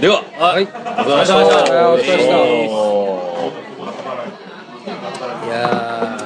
[0.00, 0.64] でははい。
[0.64, 1.74] お疲れ様でした。
[1.74, 3.52] はいお疲れ様でしたお
[5.46, 6.18] いや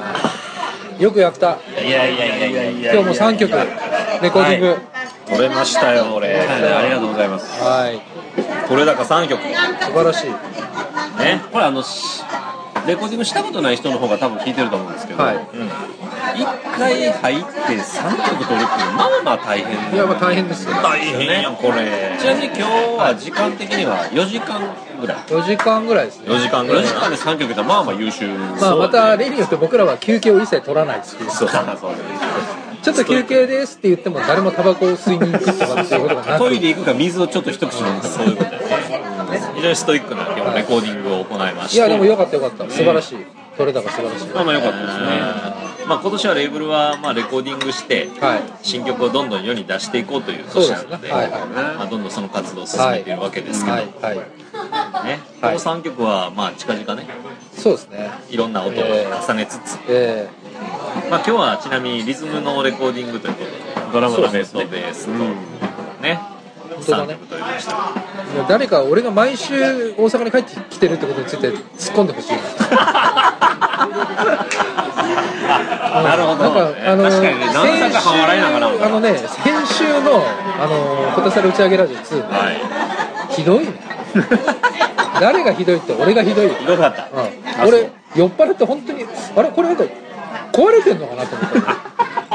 [0.99, 1.01] ー。
[1.01, 1.53] よくやった。
[1.53, 2.93] ーいやいやいやいや。
[2.93, 4.67] 今日も3曲レコーディング。
[4.67, 4.77] はい。
[5.29, 6.35] 取れましたよ俺。
[6.37, 7.63] ありがとうございます。
[7.63, 8.01] はい。
[8.67, 9.41] 取れ高3曲。
[9.41, 9.49] 素
[9.91, 10.29] 晴らしい。
[11.19, 12.23] ね、これあのし
[12.87, 15.37] レコーディングしたことない人の方が多分聞いてると思うんですけど、はい。
[16.35, 16.45] 一
[16.81, 19.93] 回入って3曲取るっていうのはまあまあ大変。
[19.93, 20.73] いやまあ大変ですよ。
[20.81, 22.17] 大変やんこれ。
[22.19, 22.61] ちなみに今日
[22.97, 24.59] は時間的には4時間
[24.99, 25.17] ぐらい。
[25.27, 26.25] 4時間ぐらいですね。
[26.27, 28.27] 4時間ぐら4い時間で3曲ってまあまあ優秀。
[28.27, 31.29] まあまた例によって僕らは休憩を一切取らないっていう。
[31.29, 31.91] そうそうそう
[32.81, 36.39] ちょっと休憩ですって言っても誰もタバコを吸いに行くとかっていうことがなく。
[36.39, 38.53] トイレ行くか水をちょっと一口飲むかそういうこと。
[38.55, 38.59] やね。
[39.55, 40.25] 非常にストイックな
[40.55, 41.77] レコーディングを行いまして。
[41.77, 42.67] いやでもよかったよかった。
[42.71, 43.17] 素晴らしい。
[43.55, 44.27] 取れ高素晴らしい。
[44.29, 48.41] まあまあ良かったですねまあ今年はレーブルはまあレコーディングしてはい。
[48.63, 53.87] 新曲をどんどん世に出していこうという年なのではいはいまあどんどんその活動を進めているわけですけどはい。
[54.01, 55.05] はい。
[55.05, 55.19] ね。
[55.41, 57.07] この3曲はまあ近々ね
[57.53, 58.09] そうですね。
[58.29, 59.77] いろんな音を重ねつつ。
[59.89, 60.29] え
[61.09, 65.11] まあ今日はちなみにリズムのレコーディングということでドラムとベースとベースと
[66.01, 66.19] ね
[66.85, 67.13] 本当だね。
[67.13, 72.37] 3曲ということでしたーもう誰か俺が毎週大阪に帰ってきてるってことについて突っ込んでほしい。
[75.91, 76.43] なるほど。
[76.43, 80.23] なんかあの確かにね何だか半笑いながら先週あのね先週の
[80.59, 83.33] あのポテサル打ち上げラジオ2、はい。
[83.33, 83.73] ひどいね。
[85.19, 87.07] 誰がひどいって俺がひどいよ、ひどかった。
[87.61, 89.49] うん、俺酔っ払って本当にあれ？
[89.49, 89.83] これなんか
[90.51, 91.77] 壊れてんのかなと思った。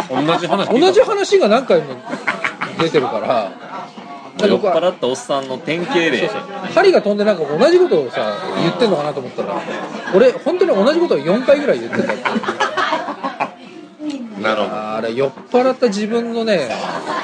[0.37, 1.95] 同じ話同じ話が何回も
[2.79, 3.51] 出てるから
[4.39, 6.29] 酔っ払ったおっさんの典型例。
[6.75, 9.61] 針が飛んでなんか同じことをさ言ってんのかなと思ったら
[10.15, 12.13] 俺本当に同じことを4回ぐらい言ってた。
[12.13, 12.23] っ て
[14.43, 14.75] なるほど。
[14.77, 16.69] あれ酔っ払った自分のね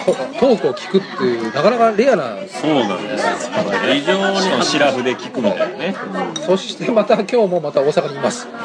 [0.06, 3.26] トトークを聞くっていうなかなかレアなそうなんです。
[3.26, 3.32] よ
[3.92, 5.94] 非常にシラフで聞くみたいなね。
[6.46, 8.48] そしてまた今日もまた大阪にいます。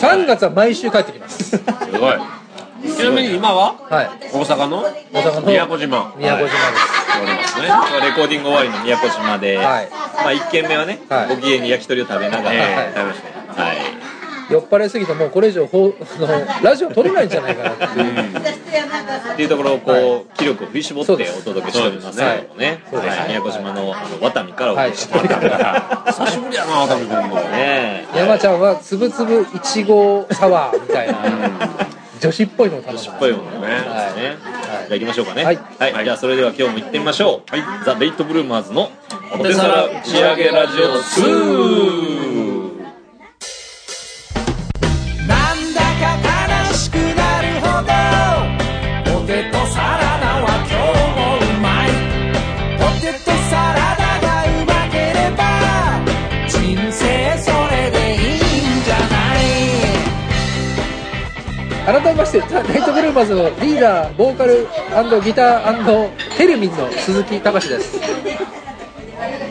[0.00, 1.44] 3月は毎週帰ってきます。
[1.56, 1.62] す
[1.98, 2.14] ごい
[2.84, 4.10] ちなみに今ははい。
[4.32, 6.14] 大阪の大阪の宮古島。
[6.16, 6.56] 宮古島
[7.22, 7.64] おりますね。
[7.64, 9.88] レコーディング終わりの宮古島で、はい。
[9.90, 11.28] まあ1軒目はね、はい。
[11.28, 12.86] ご機嫌に焼き鳥を食べながら、はい。
[12.88, 13.20] 食べまし
[13.56, 13.76] たはい。
[13.76, 14.14] です
[14.50, 18.54] 酔っ払いすぎてもうこれ以上ほ あのラジオ撮れないんじゃないかなっていう。
[19.32, 23.18] っていうところをこう、は気力を振り絞ってお届けしておりますけどもね、そうです。
[23.18, 23.28] はい。
[23.28, 24.92] 宮古島のあのワタミからおはい。
[24.92, 27.36] 届けしております、 久しぶりやな渡辺君も。
[27.36, 28.06] ね。
[28.14, 31.14] 山ちゃんはつぶつぶいちごサワーみたいな
[32.20, 34.20] 女子っぽいのを頼んだしっぽいものね、はい。
[34.20, 34.36] ね
[34.88, 35.44] じゃあ行きましょうかね。
[35.44, 35.58] はい。
[36.04, 38.90] じゃあそれでは今日も行ってみましょう、ザ・レイトブルーマーズの
[39.36, 42.43] ポテサラ打ち上げラジオ2
[62.14, 64.66] いましてザ・ナイトブルーマーズのリーダーボーカル
[65.22, 67.98] ギターテルミンの鈴木隆です。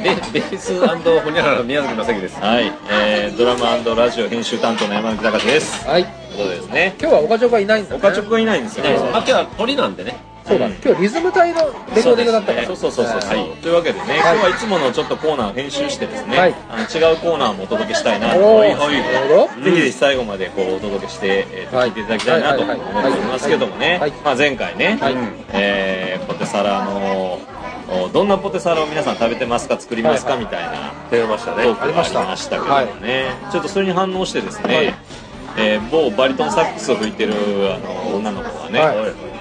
[0.04, 2.40] ベベースホニャララの宮崎正樹です。
[2.40, 11.62] はい、えー、ドラムラジオ編集担当の山口隆ですはいということですね今日は岡長がいないんだ、ね、岡直がいないんですよねまあ今日は鳥なんでねそうだ、今日リズム隊の
[11.96, 12.68] レコーディングだったから。
[12.68, 16.56] そうそうそうそう、はいはい、というわけでね、今日はいつものちょっとコーナーを編集してですね、はい。
[16.70, 18.40] あの違うコーナーもお届けしたいなと。
[18.40, 23.98] おー思いぜひぜひ最後までこうお届けして、えーとはい聞いていただきたいなと思っておりますけどもね。
[24.00, 25.16] はいまあ前回ね、はい。
[25.54, 27.40] えーポテサラの
[27.90, 30.94] おどんなポテサラを皆さん食べてますか作りますか、はいみたいな。
[31.12, 32.12] 出ましたトークがありまし
[32.50, 34.94] たけどもね、ちょっとそれに反応してですね、はい。
[35.58, 37.34] えー某バリトンサックスを吹いてる
[37.74, 39.33] あの女の子がね、はい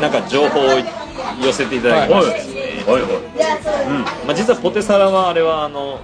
[0.00, 0.64] なんか情報を
[1.44, 2.34] 寄せていただきまして。
[2.34, 3.08] ですね、おいおい。
[3.08, 4.02] うん。
[4.02, 6.00] まあ、実はポテサラはあれはあの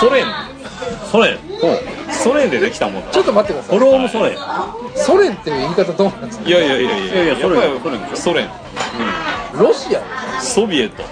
[0.00, 0.24] ソ連。
[1.10, 1.38] ソ連？
[2.10, 4.34] ソ連でできたもんだちょっと待ってくださフォローもソ連。
[4.34, 4.36] い
[4.94, 6.48] ソ連っていう言い方どうなんですか？
[6.48, 7.14] いやいやいやいや。
[7.14, 7.62] いやいやソ連。
[7.62, 8.48] やっぱりソ連
[9.54, 10.40] ロシア？
[10.40, 11.02] ソビエト。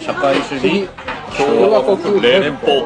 [0.00, 0.88] 社会主義
[1.36, 2.82] 共和国連邦。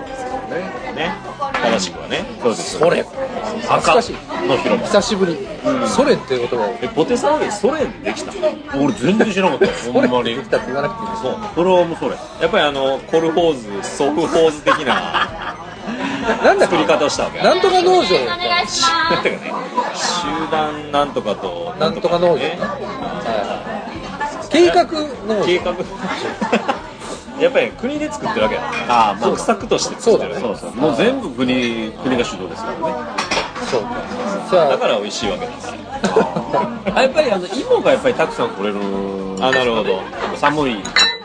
[0.94, 1.12] ね。
[1.52, 2.24] 正しくはね。
[2.42, 2.78] そうです。
[2.78, 3.04] ソ連。
[3.04, 5.36] 懐かしいの広場久しぶり、
[5.86, 6.78] ソ連っていう言葉を。
[6.82, 8.32] えポテサラでソ連でできた？
[8.78, 9.74] 俺全然知らなかった。
[9.78, 10.24] ソほんまに。
[10.30, 11.18] 連ってきたって言わなくていい。
[11.22, 11.32] そう。
[11.54, 12.12] フォローもソ連。
[12.40, 15.28] やっぱりあのコルホーズソフホーズ的な
[16.44, 17.40] なんだっ作りけ方をしたわけ。
[17.42, 18.00] なんとか農場。
[18.00, 18.02] なん
[19.22, 19.52] ていうかね
[19.94, 22.36] 集団なんとかとなんとか農場。
[22.36, 22.58] ね。
[24.50, 25.72] 計画農計場画。
[27.40, 29.30] やっぱり国で作ってるわけだああまあ。
[29.30, 30.70] 国策として作ってるそうそうそう。
[30.80, 32.94] もう全部国国が主導ですからね。
[33.70, 33.82] そう。
[33.82, 33.88] か
[34.56, 35.52] だから美味しいわけだ。
[35.52, 35.68] か
[36.90, 38.80] らあやっぱりあの芋がやっぱりたくさん取れる。
[39.40, 40.00] あなるほど。
[40.36, 40.76] 寒い。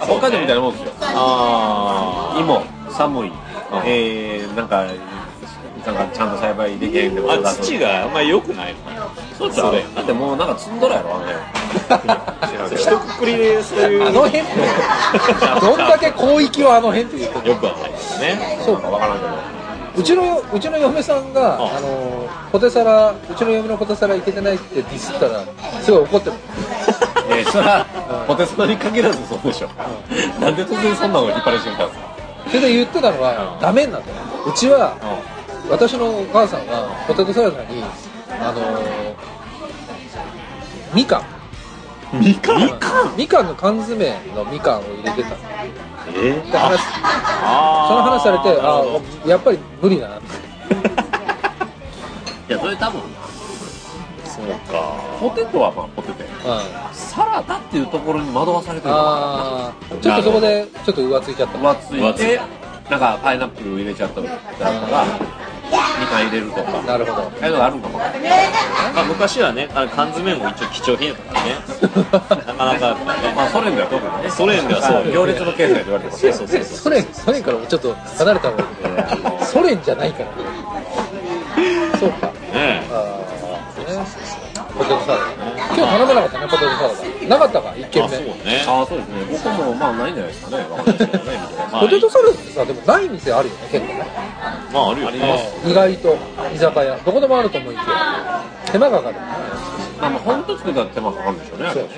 [0.02, 0.92] 北海道みたいなもんですよ。
[1.02, 3.32] あ芋寒い。
[3.86, 4.86] えー、なんか
[5.86, 8.80] なんかちゃんと栽培できへんでもああ土があんまり良くないの
[9.38, 9.74] そうちゃう。
[9.96, 14.08] だってもうなんか積んどるやろあの辺 一括りでそういう。
[14.08, 14.40] あの辺。
[14.40, 14.52] っ て
[15.62, 18.60] どんだけ広域をあの辺って言ってるよくはないですね。
[18.66, 19.63] そうかわからんけど
[19.96, 21.78] うちのうちの嫁さんが、あ。
[21.78, 25.44] あのポテサラうちの嫁のポテサラいけてないってディスったら
[25.82, 26.36] すごい怒ってる。
[27.30, 27.86] えー、それは
[28.28, 29.70] ポテサラに限らずそうでしょ、
[30.40, 32.06] なんで突然そんなのを引っ張りしてみたんですか
[32.48, 34.50] それで言ってたのはダメになった。
[34.50, 34.96] うちは
[35.70, 37.84] 私のお母さんはポテトサラダに
[38.30, 38.62] あの
[40.94, 42.20] みかん。
[42.20, 42.62] みかん？
[42.62, 43.18] みかん。
[43.18, 44.06] みかんの缶詰
[44.36, 45.30] のみかんを入れてた。
[45.30, 45.36] の
[46.16, 46.80] えって話
[47.44, 50.18] あその話されてあほどやっぱり無理だな。
[50.18, 50.20] っ
[52.48, 53.02] ていやそれ多分。
[54.26, 54.94] そうか。
[55.20, 56.56] ポテトはまあポテトや。
[56.56, 61.58] うんサラダっていうところに惑わされてるああちょっとそこでちょっと浮ついちゃった。
[61.60, 62.42] な浮つ浮ついいて
[62.90, 64.28] なんかパイナップル入れちゃったら
[66.00, 66.82] みかん入れるとか。
[66.84, 67.22] なるほど。
[67.24, 67.90] ああいうのがあるんか。
[67.90, 68.06] もま
[69.02, 71.56] あ、昔はねあの缶詰も一応貴重品やったからね。
[72.14, 73.34] なかなかね。
[73.36, 74.30] まあソ連では特にね。
[74.30, 78.68] ソ連ではそうよ行列の経済と言われてますねそうそうそうソ連ソ連からもちょっと離れた方がいい。
[79.16, 80.30] けどソ連じゃないから。
[82.00, 82.28] そうか。
[82.54, 84.06] ねああね
[84.78, 87.28] ポテトサラダ今日頼めなかったねポテトサラダ。
[87.28, 88.64] なかったか一軒あそう目ね。
[88.68, 89.16] ああそうですね。
[89.44, 90.66] 僕もまあないんじゃないですかね。
[90.70, 94.06] ポテトサラダってさでもない店あるよね結構ね。
[94.74, 95.50] まああるよね。
[95.66, 96.18] 意外と
[96.54, 96.98] 居酒屋。
[96.98, 99.16] どこでもあると思いきや手間がかかる。
[100.02, 101.90] まあまあ本当作ったら手間かかるんでしょうねあれね。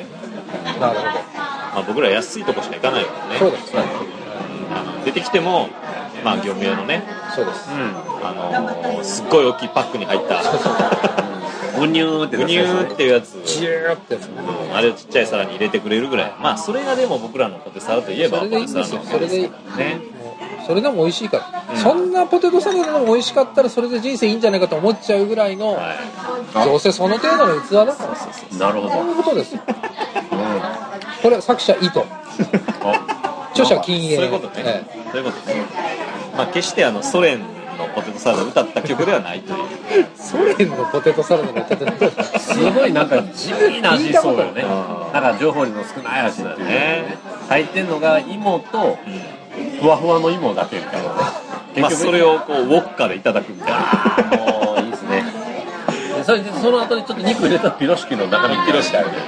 [0.80, 3.40] なるほまあ、僕ら安いとこしか行かないからね。
[3.40, 3.74] どそうです。
[3.76, 5.68] あの出てきても
[6.24, 7.04] まあ業務用のね。
[7.36, 7.70] そうです。
[7.70, 10.42] あのーすっごい大きいパックに入った
[11.80, 13.42] グニューってグニューっていうやつ。
[13.46, 14.28] ジューってやつ。
[14.28, 16.34] うんあれをちっちゃい皿に入れてくれるぐらい。
[16.40, 19.00] まあそれがでも僕らのポテサラといえばそれでいいんですよ。
[19.00, 19.50] ポテサラのそれでいい。
[19.78, 20.16] ね
[20.68, 26.66] それでも美味しいから、そんなポテトサラダでも美味しかったらそれで人生いいんじゃないかと思っちゃうぐらいの、はい。
[26.66, 28.58] どうせその程度の器だから。
[28.58, 28.94] なるほど。
[28.94, 29.62] そういうことですよ。
[31.22, 32.02] これ作者意図。
[33.52, 34.16] 著者禁煙。
[34.16, 34.84] そういうことね、え。
[35.12, 35.66] そういうことね。
[36.36, 37.42] まあ決してあのソ連
[37.76, 39.60] のポテトサラダを歌った曲ではないという。
[39.92, 44.64] えソ連のポテトサラダが歌ってるすごいなんか地味な味そうよね。
[44.66, 47.18] あーなんか情報量の少ない味っていうね
[47.50, 48.98] 入ってんのが芋と
[49.82, 51.10] ふわふわの芋だけみたいな。
[51.10, 53.72] ねまあそれをこうウォッカでいただくみたい
[54.38, 54.38] な。
[54.38, 55.24] もういいですね。
[56.18, 59.20] でそれでその後にちょっと肉入れたピロシキの中身ピロシキあるよね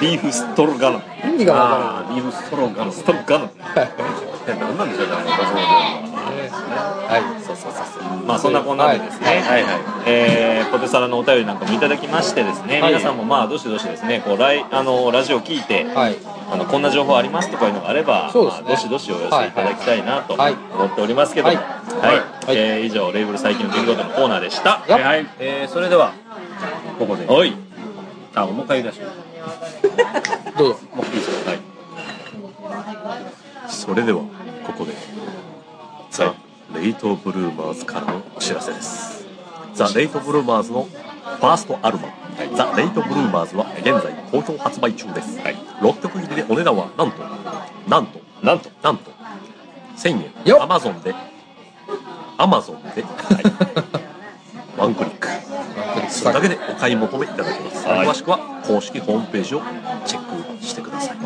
[0.00, 0.98] ビーフストロガノ。
[1.00, 2.90] フ意味がわかああビーフストロガノ。
[2.90, 3.50] フストロガノ。
[4.46, 5.24] 何なんでしょうねあの
[7.06, 8.26] はいそうそうそうそう。
[8.26, 9.62] まあそんなこんなでですね、はい。
[9.62, 9.80] はい。
[10.06, 12.94] えーポテサラのお便りなんかもいただきましてですね、はい。
[12.94, 14.22] 皆さんもまあどしどしですね。
[14.24, 16.16] こうライあのラジオ聞いて、はい。
[16.50, 18.62] あのこんな情報ありますとかいうのがあれば、そうですね。
[18.64, 20.54] まあ、どしどしお寄せいただきたいなとはい。
[20.74, 21.48] 思っておりますけど。
[21.48, 21.60] も、は
[22.00, 22.16] はい。
[22.16, 22.56] いはい。
[22.56, 24.84] えー以上レーブル最近の出来事のコーナーでした。
[24.88, 25.02] やっはい。
[25.02, 26.12] はい、えー、それでは
[26.98, 27.24] ここで。
[27.28, 27.54] おい。
[28.34, 29.08] あもう一回言い出しよ
[30.58, 31.60] どうぞうもういいですかはい。
[33.68, 34.20] それでは
[34.66, 34.92] ここで
[36.10, 36.34] ザ・
[36.74, 39.26] レイトブルーマーズからのお知らせです。
[39.74, 40.86] ザ・レイトブルーマーズの
[41.40, 42.12] ファーストアルバム
[42.56, 45.38] 「ザ・レイトブルーマーズ」は現在好評発売中です、
[45.80, 47.22] 6曲入りでお値段はなんと
[47.88, 48.70] なんとなんと。
[48.82, 49.10] なんと
[49.96, 50.62] 1000円。
[50.62, 51.14] アマゾンで
[52.36, 53.04] アマゾンで、
[54.76, 55.23] ワンクリック
[56.14, 58.06] それだけでお買い求めいただけます、はい。
[58.06, 59.62] 詳しくは公式ホームページを
[60.06, 61.18] チェックしてください、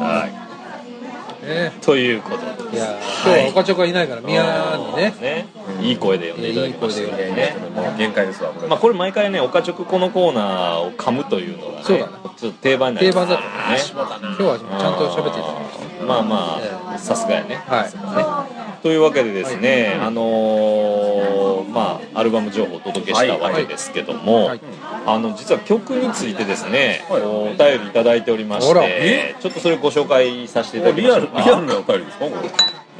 [1.46, 1.72] ね。
[1.82, 4.42] ということでいや今日はおかちょこがいないから宮
[4.76, 5.14] にね。
[5.20, 5.46] ね、
[5.80, 7.56] いい声で呼んでいただきましたね。
[7.74, 14.26] もう限界ですわこれまあこれ毎回ね、おかちょくこのコーナーを噛むというのがね、そうだねちょっと定番になります定番だった。
[14.26, 14.30] ね。
[14.30, 17.56] 今日はちゃんと喋っていただきましまあまえあ、さすがやね。
[17.66, 17.84] はい。
[17.84, 18.68] ね。
[18.82, 24.60] というわけでですね、あのーまあアルバム情報をお届けしたわけですけども、はい。
[25.06, 27.22] あの実は曲についてですね、はい。
[27.22, 31.38] お便りいただいておりまして、ちょっとそれご紹介させていただきリアましょうか。
[31.40, 32.24] ルリアルなお便りですか？
[32.24, 32.50] これ。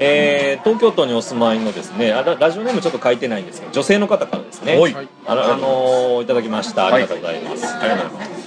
[0.00, 4.94] えー東京都にお住まいのですねあララジオネームちょっと書いてないんですけど女性の方からですねはい。
[5.26, 6.86] あの、あのーいただきました。
[6.86, 8.37] ありがとうございます、ありがとうございます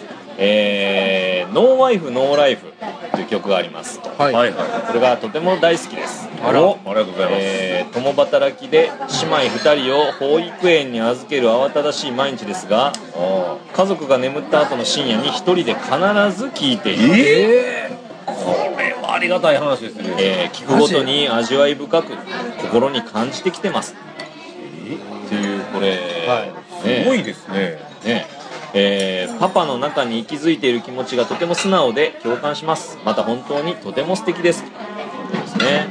[0.44, 2.68] えーノーワイフノーライフ
[3.12, 4.00] という曲があります。
[4.18, 4.88] はい、はいはい。
[4.88, 6.28] これがとても大好きです。
[6.44, 6.62] あら。
[6.62, 8.90] ありがとうございます、えー共働きで
[9.22, 22.14] 姉妹2人を保育園に預ける慌ただしい毎日ですがあ家族が眠った後の深夜に1人で必ず聴いている、ええこれはありがたい話ですね、えー聞くごとに味わい深く
[22.62, 23.94] 心に感じてきてます。
[23.94, 26.46] っていうこれ、は
[26.86, 27.78] ねすごいですね。
[28.06, 28.41] ね
[28.74, 33.00] えーパパの中に息づいている気持ちがとても素直で共感します。
[33.04, 34.64] また本当にとても素敵です。
[34.64, 35.88] ということですね。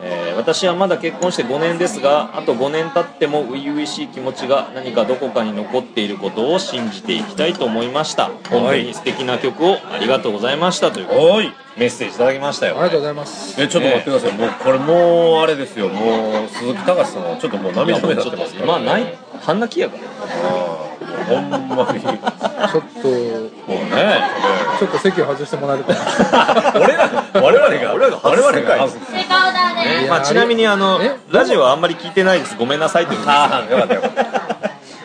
[0.00, 8.26] えー私はまだ結婚して5年ですがあと5年経っても初々しい気持ちが何かどこかに残っていることを信じていきたいと思いました。
[8.50, 11.52] 本当に素敵な曲をありがとうございましたというおい。
[11.76, 12.74] メッセージいただきましたよ。
[12.74, 13.62] ありがとうございます。
[13.62, 15.88] えちょっと待ってください、もうこれもうあれですよ。
[15.88, 18.78] もう鈴木隆さんはちょっともう涙目もうちょっとになってますから。
[18.78, 19.18] 今ない。
[19.42, 20.02] 半泣きやから
[21.04, 21.64] ほんまに。
[21.74, 21.92] もう
[22.72, 24.22] ちょっとね
[24.78, 25.92] ちょっと席を外してもらえると
[26.80, 31.16] 俺ら我々が俺らが我々がねまあ、ちなみにあのえ？
[31.30, 32.56] ラジオはあんまり聞いてないです。
[32.56, 34.24] ごめんなさいというああよかったよかった。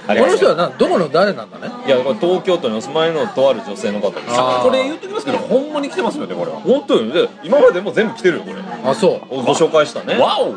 [0.07, 1.69] この人はなどこの誰なんだね？
[1.85, 4.35] いやこれ東京都にお住まいのとある女性の方です。
[4.61, 6.59] これ言っときますけどほんまに来てますよねこれは。
[6.59, 8.55] 本当にで今までも全部来てるよこれ。
[8.89, 9.43] あそう。
[9.43, 10.17] ご紹介したね。
[10.19, 10.53] わお。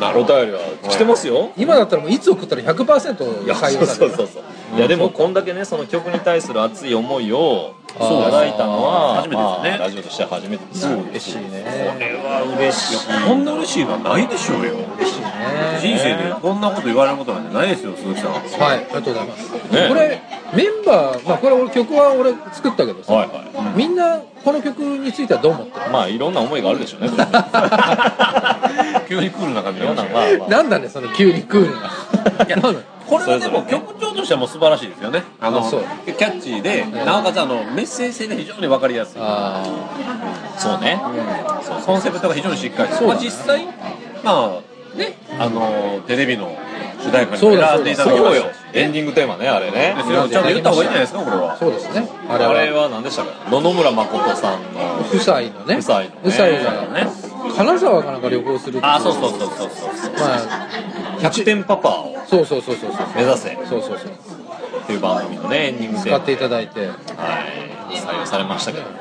[0.00, 1.50] なるおほど便りは来てますよ。
[1.56, 4.06] 今だったらもういつ送ったら100%いや採用される？
[4.06, 4.42] そうそうそうそう
[4.74, 9.70] いやでもこんだけねその曲に対する熱い思いをいただいたのは初めてですね。
[9.70, 10.88] まあラジオとしては初めてです。
[10.88, 11.92] 嬉しいね。
[11.92, 13.28] これは嬉しい。
[13.28, 14.72] こんな嬉しいのはないでしょうよ。
[14.96, 15.28] 嬉しいね。
[15.78, 18.32] 人生でこんなこと言われることなんてないですよ鈴木さん。
[18.32, 19.60] はいありがとうございます、ね。
[19.88, 20.22] これ
[20.54, 25.86] メンバーまあこれ俺曲は俺作ったけどさ、はいはみんなこの曲についてはどう思ってる？
[25.86, 27.30] いまあいろんな思いがあるでしょうねこれね
[29.06, 30.48] 急にクールな感じいろんなまあまあ。
[30.48, 31.90] なんだねその急にクールな。
[32.56, 32.80] なんだ？
[33.12, 35.22] これはでも曲調としてはもう素晴らしいですよね。
[35.40, 39.20] あのキャッチーでなおかつあのメッセージ性が非常に分かりやすい。
[39.22, 39.64] あ
[40.58, 41.00] そうね。
[41.62, 42.92] そうコンセプトが非常にしっかり。
[42.94, 43.66] そうまあ、実際
[44.24, 44.60] ま
[44.94, 46.56] あねあのテレビの
[47.00, 48.42] 主題歌に選んでいただきまそうよ。
[48.42, 49.94] したしエンディングテーマねあれね。
[49.96, 51.52] ちゃんと言った方がいいんじゃないですかこれは。
[51.54, 52.08] あそうですね。
[52.28, 52.52] ああれは。
[52.54, 53.50] れは何でしたか？
[53.50, 55.00] 野々村誠さんの。
[55.00, 55.76] 夫妻のね。
[55.78, 56.12] 夫妻のね。
[56.24, 60.12] 夫妻がね金沢かなんか旅行するあそうそうそうそうそう。
[60.14, 60.68] まあ
[61.20, 63.06] 100点パパをそうそうそうそうそう。
[63.14, 63.54] 目指せ。
[63.54, 64.10] っそうそうそう。
[64.86, 66.80] ていう番組のねエンディングテーマ使っていただいて。
[66.80, 66.92] はい。
[67.96, 68.84] 採用されましたけど。
[68.84, 68.96] ね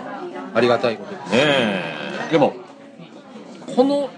[0.54, 1.22] ありがたいことです。
[1.34, 1.84] え。
[2.32, 2.54] でも
[3.76, 4.10] この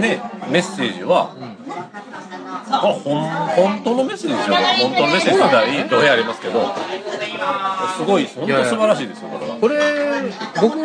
[0.00, 6.60] ねメッセージは、これほん本当のメッセージでしょ本当のメッセージだったらいいとやりますけど
[7.96, 9.56] すごい本当素晴らしいですよこれは。
[9.56, 9.78] これ
[10.60, 10.76] 僕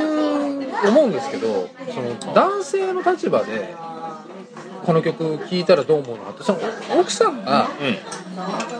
[0.87, 3.73] 思うんですけどその男性の立場で
[4.85, 6.59] この曲聴いたらどう思うのかってその
[6.99, 7.97] 奥さんがうん。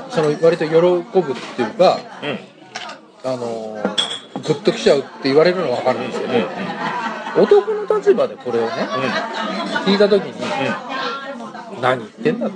[0.09, 3.31] その割と喜ぶっていうかうん。
[3.31, 3.77] あの
[4.35, 7.43] グッときちゃうって言われるのは分かるんですけど、うん。
[7.43, 8.71] 男の立場でこれをね
[9.85, 10.33] 聞いた時に、
[11.81, 12.55] 何言ってんだと、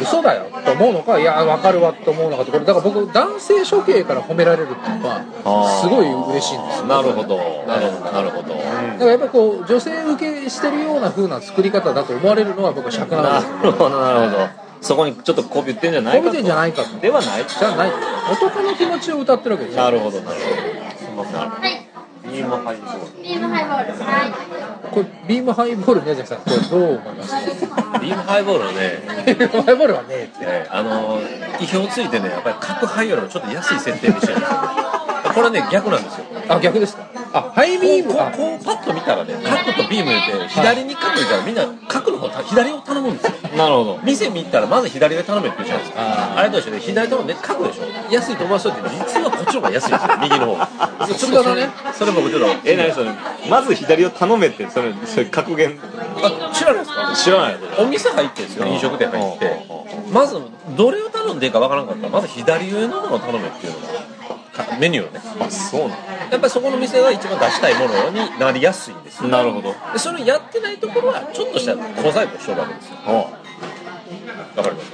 [0.00, 6.86] 嘘だよと思うのかいや分かるわと思うのかってこれだから僕男性処刑から褒められるっていうのはすごい嬉しいんですよ。
[6.86, 7.36] なるほど。
[7.66, 8.12] なるほど。
[8.12, 8.54] なるほど。
[8.54, 13.58] だからやっぱこう女性受けしてるような風な作り方だと思われるのは僕は尺なんなですよ。
[13.62, 14.48] るほどなるほど。
[14.80, 16.24] そこにちょっとこびってんじゃないかと。
[16.24, 16.98] こびてんじゃないかと。
[16.98, 17.44] ではない。
[17.46, 17.92] じゃない。
[18.32, 19.84] 男の気持ちを歌ってるわけですよ。
[19.84, 20.40] なるほどなる
[21.16, 21.30] ほど。
[21.30, 21.83] なるほど
[22.34, 24.04] ビームハイボールビームハイボール。
[24.04, 24.32] はい。
[24.90, 27.66] これビームハイボール宮崎さんこれどう思います？
[27.66, 30.30] かビームハイボールはねビームハイボールはね
[30.70, 31.20] あの
[31.60, 35.03] 意表ついてねやっぱり角ハイよりもちょっと安い設定にしてるんですよ
[35.34, 36.26] これね逆なんですよ。
[36.48, 43.32] あ逆ですかあハイビームあこうこうパッと見たらね角とビーム言って左に角いたらみんな角の方た左を頼むんですよ。
[43.56, 43.98] なるほど。
[44.04, 46.02] 店見たらまず左で頼めって言うじゃないですか。
[46.02, 47.82] ああれと一緒で左頼んで角でしょ。
[48.12, 50.56] 安いと思わせといて実はこっちの方が安いんですよ右の方。
[50.56, 50.66] が
[51.06, 52.46] 普通だねそれ僕ちょっと。
[52.68, 53.10] え何それ。
[53.50, 55.76] まず左を頼めってそれそれ格言。
[56.22, 57.12] あ知らないですか？
[57.16, 57.52] 知らない。
[57.54, 59.50] よお店入ってんですよ飲食店入って。
[60.12, 60.38] まず
[60.76, 63.84] どれを頼んでいいかわからんかったらまず左上のものを頼めっていうのが。
[63.94, 64.13] か
[64.78, 65.20] メニューをね。
[65.40, 65.96] あそうな
[66.30, 69.74] やっぱりそこの店が一番出したいものになりやすいんですなるほど。
[69.92, 72.94] でそれをやってないところはちょっとした小細工をしようわけですよ。
[74.56, 74.92] わかります？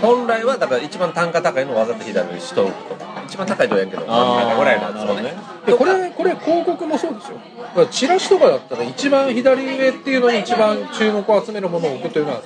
[0.00, 5.22] 本来はだから一番単価高いのをわざと左にしとくとか一番高いとはやんけどあー真ん中ぐらいなんですよね。
[5.22, 5.36] なる
[5.66, 7.38] でこれこれ広告もそうですよ。
[7.58, 12.42] だからチラシとかだったら一番左上っていうのに一番注目を集めるものを置くというのは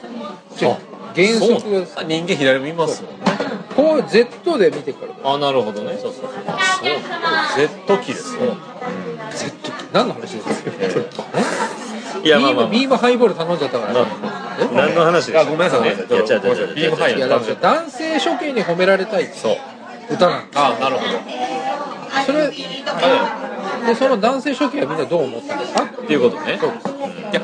[1.14, 1.98] 原則です。
[1.98, 3.20] あ人間左見ますもんね
[3.78, 5.96] こう Z で見てからあなるほどね。
[6.02, 7.46] そうそうお客様。
[7.56, 8.56] Z キーですよ
[9.30, 11.22] Z 何の話ですか？
[12.24, 14.00] いやまあまあまビームビームハイボール頼んじゃったから。
[14.02, 14.06] あ
[14.74, 15.78] 何の話であごめんなさい。
[15.78, 19.26] ごめんなビームハイいやだから男性処刑に褒められたい。
[19.28, 19.56] そう。
[20.10, 21.12] 歌なんですあなるほど。
[22.26, 22.50] それ
[23.86, 25.84] でその男性処刑はみんなどう思ったんですか？
[25.84, 26.58] っていうことね。
[26.60, 26.70] そう。
[26.72, 27.40] ですいや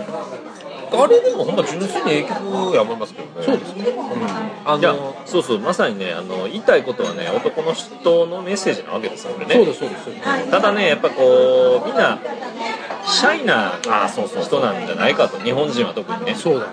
[1.02, 3.46] あれでもほんま純粋にええ曲や思いますけどね。
[3.46, 3.84] そうですね。
[4.66, 9.54] あいやのそうそうまさにねあの言いたいことはね男の人のメッセージなわけですよこれね。
[9.54, 10.50] そうですそうです。
[10.50, 12.18] ただねやっぱこうみんな
[13.06, 16.34] シャイなあそうそう人なんじゃないかと日本人は特にね。
[16.34, 16.70] そうだよ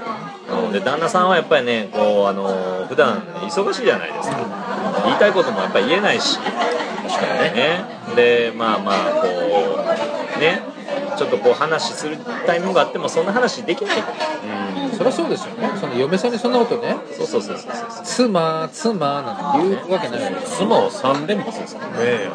[0.65, 0.71] うん。
[0.71, 4.37] で旦那さんはやっぱりねこうあの普段忙しいじゃないですか。
[5.05, 6.37] 言いたいこともやっぱり言えないし。
[6.37, 7.83] 確かにね。
[8.15, 10.61] でまあまあこうね
[11.17, 14.03] ちょっとこう話するタイミングがあってもそんな話できない。
[14.97, 15.69] そりゃそうですよね。
[15.79, 16.95] その嫁さんにそんなことね。
[17.17, 22.29] そうそうそうそうそう妻妻なんて言うわけない妻を3連発ですからね。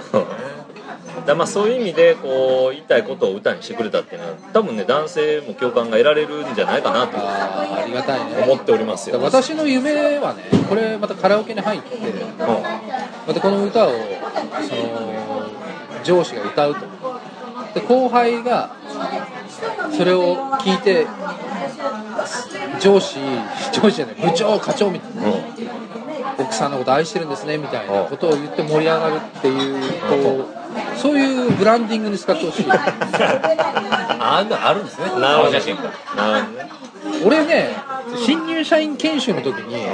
[1.26, 8.42] だまあそういう意味でこう言いたいことを歌にしてくれたっていうのは多分ね男性も共感が得られるんじゃないかなとあーありがたいね。
[8.44, 9.18] 思っておりますよ。
[9.20, 11.96] 私の夢はねこれまたカラオケに入って
[13.26, 14.02] またこの歌をその
[16.04, 16.80] 上司が歌うと
[17.76, 18.74] で後輩が
[19.96, 21.06] それを聞いて
[22.80, 23.18] 上司
[23.72, 25.22] 上司じゃない部長課長みたいな。
[26.38, 30.44] 奥さんのこと愛してるんですねみたいなことを言って盛り上がるっていうこ
[30.94, 35.06] うそういうブランディングに使ってほしいあんなあるんですね。
[35.18, 35.92] なるほど写真が
[37.24, 37.70] 俺ね
[38.16, 39.86] 新入社員研修の時に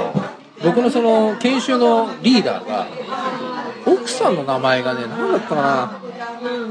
[0.61, 2.87] 僕のその研修のリーダーが
[3.85, 5.99] 奥さんの名前がね何だったかな。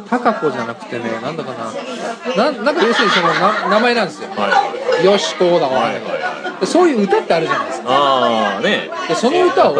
[0.09, 2.51] 高子じゃなくてねなんだかな。
[2.51, 4.29] ななんか要するにそのな名前なんですよ。
[5.05, 6.03] よしこうだわかんない。
[6.03, 7.89] けどでそういう歌ってあるじゃないですか。
[7.89, 8.91] ああね。
[9.09, 9.75] でその歌を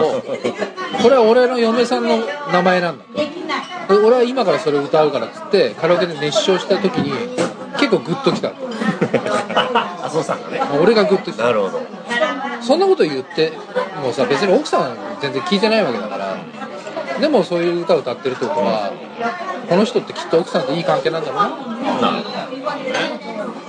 [1.03, 2.19] これは俺の嫁さんの
[2.53, 3.95] 名前なんだと。
[3.95, 7.13] で俺は今からそれを歌うからっつってカラオケで熱唱した時に
[7.79, 8.57] 結構グッときたと
[10.03, 10.61] 麻生さんがね。
[10.81, 11.81] 俺がグッときたなるほど。
[12.61, 13.53] そんなこと言って
[14.01, 16.37] もうさ別に奥さん全然聞いてないわけだから
[17.21, 18.93] でもそういう歌を歌ってるってことは
[19.69, 21.39] この人ってきっと奥さんといい関係なんだろう
[22.03, 22.23] な。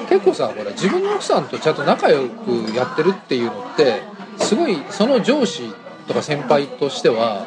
[0.10, 4.02] 結構さほら自分の奥さんとちゃんと仲良くやってるっていうのって
[4.38, 5.74] すごいその上司
[6.08, 7.46] とか先輩としては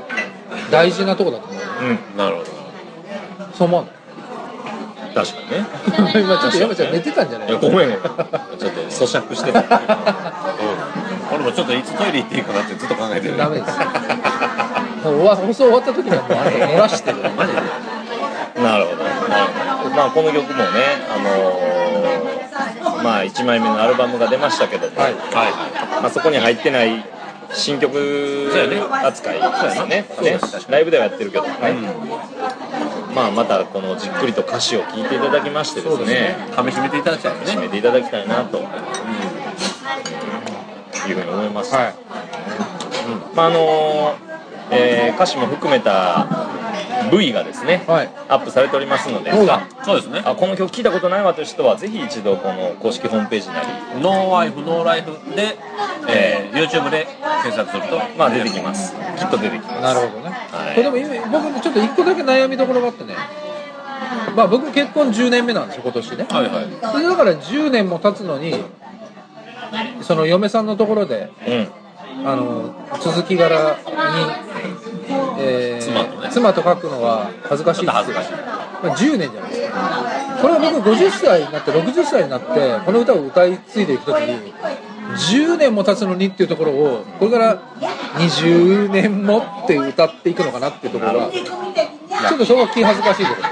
[0.71, 1.69] 大事なとこだと思うよ。
[1.83, 2.49] うんなるほど。
[3.55, 3.85] そう思わ
[5.15, 6.13] 確かにね。
[6.13, 7.49] ない今ちょっと山ちゃん寝てたんじゃない？
[7.49, 8.11] いやごめんちょっと
[8.91, 9.53] 咀嚼して。
[9.53, 9.63] た
[11.33, 13.37] 俺もちょっといつトイレ行っていいかなってずっと考えてる。
[13.37, 13.73] ダメです
[15.11, 17.61] 放送終わった時にはもうあなた漏らしてるマジで。
[18.63, 19.05] なるほど。
[19.91, 20.65] まあこの曲もね
[21.09, 21.77] あのー
[23.03, 25.15] まあ1枚目のアルバムが出ましたけども、はい。
[26.03, 27.05] まあ、そこに入ってない
[27.53, 28.51] 新曲
[29.05, 30.05] 扱いですよね。
[30.23, 30.41] ね。
[30.69, 31.77] ライブではやってるけどもね、
[33.15, 36.37] まあまたこのじっくりと歌詞を聴いていただきましてですね。
[36.51, 37.61] 噛み締めていただきたいですね。
[37.61, 38.65] 締めていただきたいなと、いう
[41.15, 41.95] ふうに思います、はい。
[43.35, 44.36] まああのー
[44.71, 46.27] えー歌詞も含めた
[47.11, 48.11] V がですね、はい。
[48.29, 49.31] アップされておりますので。
[49.85, 50.23] そうですね。
[50.25, 53.67] あこの曲聞いたことないわという人はぜひ一度この公式ホームページなり、
[54.01, 55.57] ノーワイフノーライフで、
[56.09, 57.07] えー、YouTube で
[57.43, 58.95] 検索するとまあ、出てきます。
[59.17, 59.81] きっと出てきます。
[59.81, 60.75] なるほどね、はい。
[60.75, 63.15] これでも今僕ちょっと一個だけ悩みどころがあってね。
[64.37, 66.27] まあ僕結婚10年目なんですよ今年ね。
[66.29, 66.93] はいはい。
[66.93, 68.55] それだから10年も経つのに
[70.03, 71.69] その嫁さんのところでうん
[72.25, 73.77] あの続き柄に、
[75.39, 76.29] えー妻とね。
[76.31, 78.33] 妻と書くのは恥ずかしいってちょっと恥ずかしい。
[78.33, 80.17] まあ10年じゃないですか。
[80.41, 84.53] これは僕50歳になって60歳になってこの歌を歌い継いでいくときに
[85.17, 87.59] 10年も経つのにっていうところをこれから
[88.19, 93.49] 20年もって歌っていくのかなっていうところがちょっとそこが気恥ずかしいところ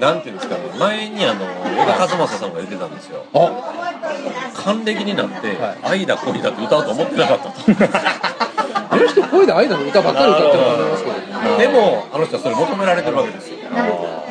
[0.00, 3.22] なんていうんですかね前にあの小田和正さんが言ってたんですよ。
[3.34, 4.52] あ。
[4.54, 7.52] 還暦になってはい「愛だ恋だ」って歌うと思ってなかったと。
[8.92, 11.58] あの人声で愛の歌ばっかり歌ってると思いますけど。
[11.58, 13.56] でもあの人はそれ求められてるわけですよ。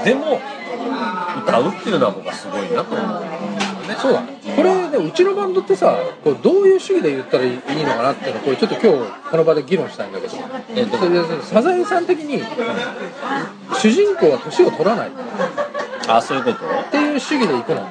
[0.03, 0.39] でも
[1.45, 3.21] 歌うっていうのは僕はすごいなと思う。
[3.21, 3.58] んですよ
[3.89, 3.95] ね。
[3.99, 4.21] そうだ。
[4.55, 10.33] これねうちのバンドってさこうどういう主義で言ったらいいのかなっていうのをこれちょっと今日この場で議論したいんだけど、
[10.75, 12.43] えっと、それでサザエさん的に
[13.79, 15.09] 主人公は年を取らない。
[15.09, 15.11] っ
[16.07, 16.59] あそういうこと？
[16.91, 17.87] ていう主義でいくの、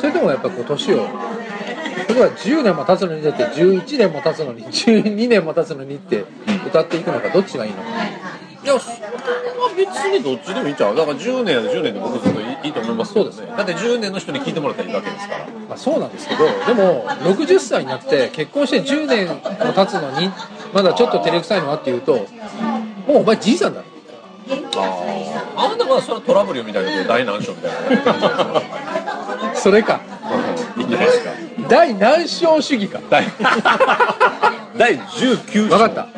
[0.00, 6.24] それともやっぱこう年を例えば10年も経つのにだって11年も経つのに12年も経つのにって
[6.66, 7.82] 歌っていくのかどっちがいいのか
[8.64, 10.96] いやそれは別にどっちでもいいんちゃう。
[10.96, 13.32] だから10年は10年で僕ずっといいいいと思いますけどね。
[13.32, 15.46] そうですだって10年の人に聞いてもらったらいいわけですから。
[15.68, 20.30] まあ、そうなんですけどでも60歳になって結婚して10年も経つのに
[20.72, 22.26] まだちょっと照れくさいのはっていうと
[23.06, 23.86] もうお前じいさんだろ。
[25.56, 28.62] あんなまあそれはトラブルよみたいな大難所みたいな感じですか。
[29.54, 30.00] それか。
[30.78, 31.30] いいんじゃないですか。
[31.68, 33.00] 大難所主義か。
[33.10, 33.26] 第
[34.76, 36.08] 第19分かった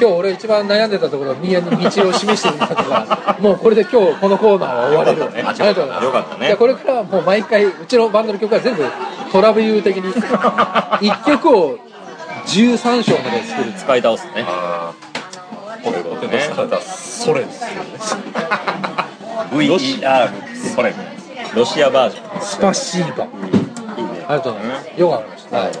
[0.00, 2.74] 今日俺一番悩んでたところ宮に道を示してるんだか
[3.28, 5.24] らもうこれで今日このコーナーは終われる。
[5.24, 6.46] ありがとうございますよかったね。
[6.46, 8.84] じゃあこれからはもう毎回うちのバンドの曲は全部
[9.32, 10.12] トラブユー的に。
[11.10, 11.78] 1曲を
[12.46, 13.72] 13章まで作る。
[13.72, 14.44] 使い倒すね。
[14.46, 14.94] ああ
[15.84, 17.62] ポテトポテトサラダそれです。
[17.62, 17.74] よね
[19.52, 20.30] VER
[20.74, 20.94] それ。
[21.54, 22.40] ロシアバージョン。
[22.40, 23.24] スパシーバ。
[23.24, 23.28] い
[24.00, 24.24] いね。
[24.28, 24.88] ありがとうございます。
[25.00, 25.56] よくわかりました。
[25.56, 25.74] はいはい。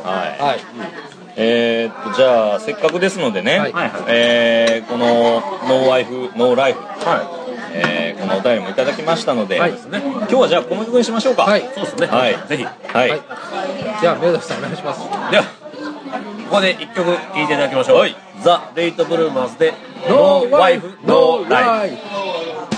[0.50, 3.72] はいえーっとじゃあせっかくですのでね、はい。
[3.72, 5.06] はいえーこの
[5.68, 7.40] ノーワイフノーライフ、は
[7.72, 9.72] えーこのお便りもいただきましたので、はい。
[9.72, 11.42] 今日はじゃあこの曲にしましょうか。
[11.42, 11.60] はい。
[11.60, 12.06] いそうですね。
[12.06, 12.36] はい。
[12.48, 12.64] ぜひ。
[12.64, 12.70] は
[13.06, 13.20] い、はい。
[14.00, 15.00] じゃあ宮崎さんお願いします。
[15.30, 15.44] では
[16.50, 17.98] ここで一曲聴いていただきましょう。
[17.98, 18.16] はい。
[18.42, 19.72] ザ・レイト・ブルーマーズで
[20.08, 20.92] 「ノーワイフ。
[21.04, 21.96] ノーライフ「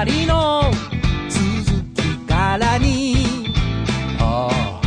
[0.00, 0.72] 隣の。
[1.28, 1.44] 続
[1.94, 3.52] きからに」
[4.18, 4.80] 「ああ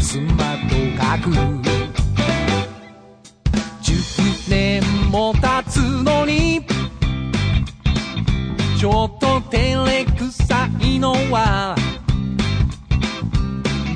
[0.00, 1.34] スマート書く」
[3.82, 6.64] 「10年も経つのに」
[8.78, 11.74] ちょっと照れくさいのは。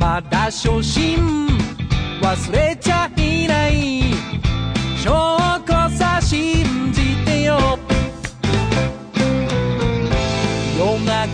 [0.01, 1.47] まだ初心。
[2.21, 4.03] 忘れちゃいない。
[4.99, 5.13] 証
[5.65, 6.66] 拠さ信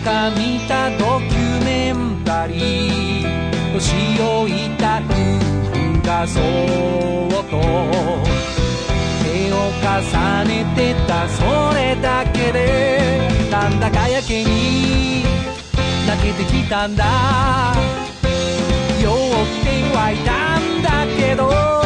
[0.03, 5.13] 夜中見たドキュメンタリー年老いた夫
[5.71, 6.43] 婦がそっ
[7.49, 7.61] と
[9.23, 15.23] 手を重ねてたそれだけでなんだかやけに
[16.05, 17.73] 泣けてきたんだ
[19.01, 19.13] 酔っ
[19.63, 21.82] てはいたんだけど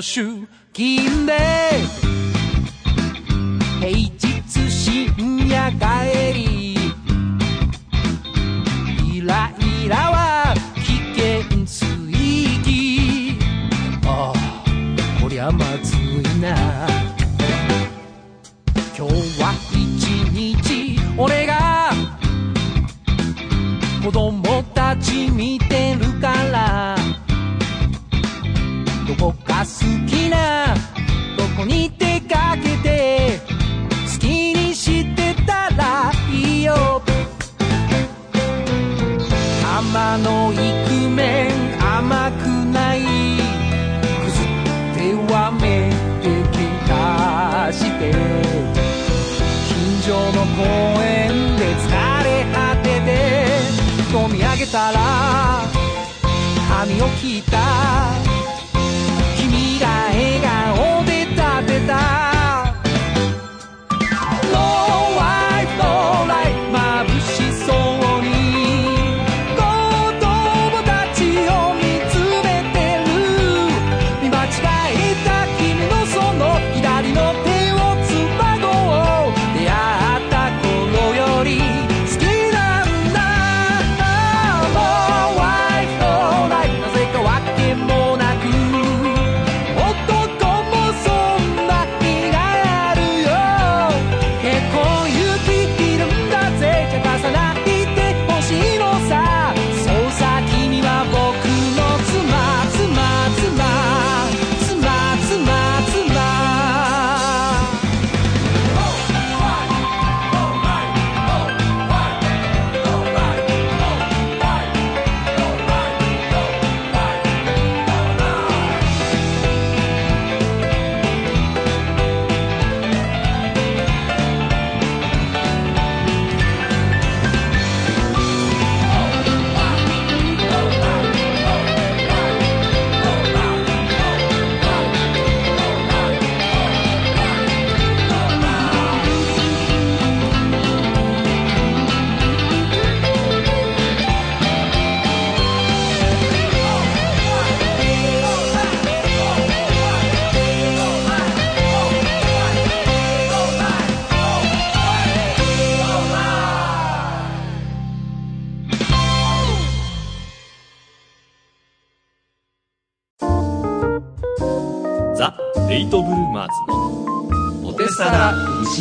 [0.00, 2.03] 出勤で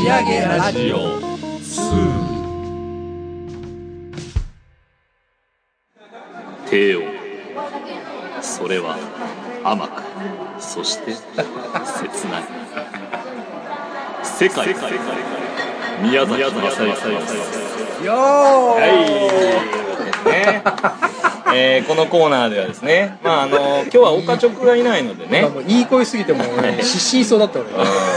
[0.04, 0.98] ち上げラジオ。
[6.70, 7.02] 帝王
[8.42, 8.98] それは
[9.64, 10.02] 甘く
[10.62, 12.44] そして切ない。
[14.26, 14.76] 世界
[16.02, 18.04] 宮崎雅義です。
[18.04, 18.16] よー。
[18.76, 18.88] は
[20.26, 21.13] い、ね
[21.56, 25.48] えーこのコーナーではですね、まああの今日は岡直がいないのでね。
[25.68, 27.68] いい声すぎてもうね失神しそうだった俺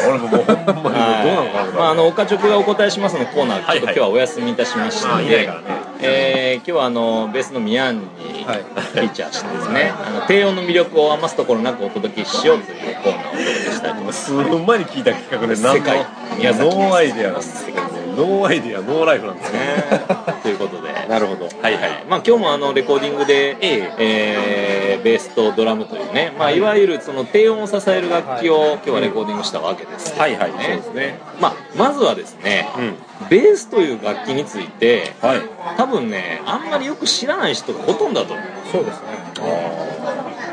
[0.09, 0.99] 俺ももうほんまにどうなのかな。
[0.99, 1.69] はい。
[1.77, 5.63] まああの岡直がお答えしますのコーナー、ちょっと今日はお休みいたしましたので、あいないね。
[6.01, 8.03] えー今日はあのベースのミヤンに
[8.47, 14.25] はいフィーチャーしてですね、あの低音の魅力を余すところなくお届けしようというコーナーをお届けしたいと思います。
[14.27, 16.07] 数分前に聞いた企画で世界
[16.39, 19.59] 宮崎 no idea なんですけどね no idea no life なんですね。
[19.59, 21.07] ねということで。
[21.09, 21.45] なるほど。
[21.45, 22.05] はいはい。
[22.09, 26.61] まあ、今日もあのレコーディングで、えーベースとドラムというね、まあ、い。
[26.61, 30.11] わゆるその低音を支える楽器を今日はレコーディングしたわけです。
[30.11, 30.53] けどはいはい。
[30.53, 30.59] ね。
[30.59, 31.21] そうですね。
[31.41, 33.29] まあ、まずはですね、うん。
[33.29, 35.41] ベースという楽器についてはい。
[35.77, 38.47] 多分ねあんまりよく知らない人がほとんどだと思う。
[38.73, 39.16] そうですね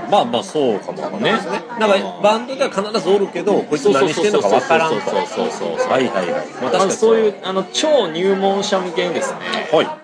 [0.10, 1.32] まあまあそうかもね。
[1.80, 6.48] なんかバンドでは必ずおるけどこいつ何してんのかわからんとそうそうそうそうはいはいはい。
[6.62, 9.40] まあまあそういうあの超入門者向けにですね、
[9.72, 10.04] はい。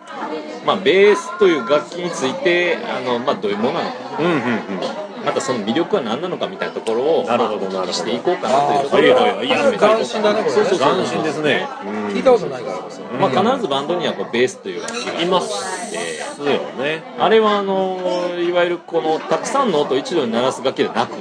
[0.65, 3.95] まあ、ベースという楽器についてあの、まあ、どういうものなのか。
[4.19, 7.93] うんうんうんまたその魅力は何なのかみたいなところをなるほどまあなるほど。
[7.93, 10.55] していこうかなというところではいや斬新だねこれね。
[10.55, 11.67] そうそうそう斬新ですね。
[12.13, 13.01] 聞いたことないからこそ。
[13.01, 17.03] まあ、必ずバンドにはこうベースという楽器がいますそうよね。
[17.19, 17.99] あれはあの
[18.39, 21.13] いわゆるこのたくさんの音を一度に鳴らす楽器ではなく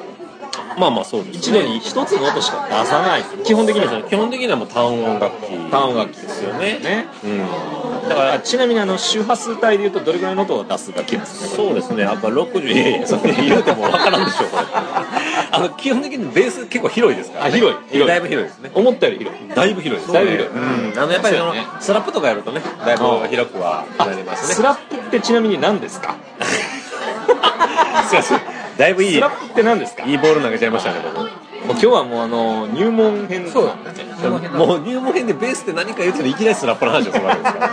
[0.76, 3.22] まあまあそうです一度に一つの音しか出さない。
[3.44, 5.50] 基本的には基本的にはもう単音楽器。
[5.70, 6.78] 単音楽器でですよね。
[6.78, 8.09] ねうん。
[8.09, 14.64] だからちなみにあの周波数帯でいうとどれぐらいの音を出す楽器なんですかそうですね、やっぱ60、いやいや、それ言うてもわからんでしょう、これ。
[15.50, 17.50] あの、基本的にベース結構広いですから、ね。
[17.50, 18.09] あ広い広い。
[18.09, 18.70] だいぶ広いですね。
[18.74, 19.40] 思ったより広い。
[19.54, 20.12] だいぶ広いです。
[20.12, 20.14] ね。
[20.14, 20.48] だいぶ広い。
[20.48, 20.98] うん。
[20.98, 24.54] あの、やっぱりそうよね、スラップとかやるとね、だいぶ広くはなりますね。
[24.54, 26.14] スラップってちなみに何ですか？
[28.09, 28.57] すいません。
[28.78, 30.04] だいぶいい、いスラップって何ですか？
[30.04, 31.28] もういボール投げちゃいましたね、僕。
[31.70, 33.50] 今日はもうあの入門編。
[33.50, 34.14] そうだなんでね。
[34.16, 37.66] その辺だもう入門編でベースって何か言うてるいきなりスラップの話をするわけですから。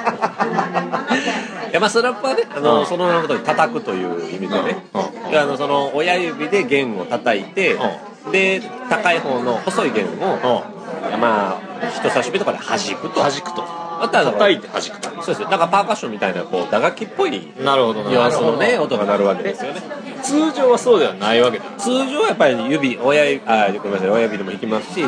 [1.69, 2.85] いやまあスラップはね、あの、うん。
[2.87, 7.77] その名の通り叩くという意味でね、あのその親指で弦を叩いて、
[8.31, 10.09] で高い方の細い弦を、
[11.19, 13.19] まあ人差し指とかで弾くと。
[13.21, 15.49] 弾くとあとはだから叩いて弾くとそうですよ。
[15.49, 19.81] なんかパーカッションみたいなこう打楽器っぽいなるほどなニュアンスのるね音が鳴るわけですよね。
[20.23, 25.03] 通常はそうではないわけだ通常はやっぱり指親指あごめんなさい親指でも弾きますし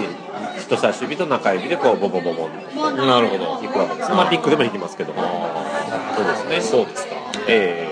[0.62, 4.12] 人差し指と中指でこうボボボボンなるほど弾くわけです。
[4.12, 5.23] まあピックでも弾きますけども。
[6.15, 6.62] そうですね。
[6.62, 7.15] そうですか
[7.47, 7.91] え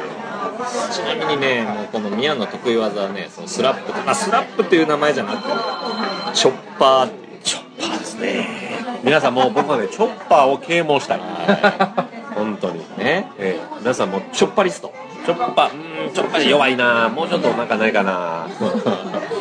[0.91, 5.49] ちなみにねもうこの宮の得意技はねそのスラップあスラップっていう名前じゃなくて
[6.33, 8.64] チョッパーっていうチョッパーですねー
[9.05, 11.21] 皆さんもう僕はねチョッパーを啓蒙したい。
[12.35, 12.79] 本当に。
[12.97, 14.91] ねえー皆さんもチョッパリスト
[15.25, 18.47] チョッパーうーんチョッパー弱いなもうちょっとなんかないかな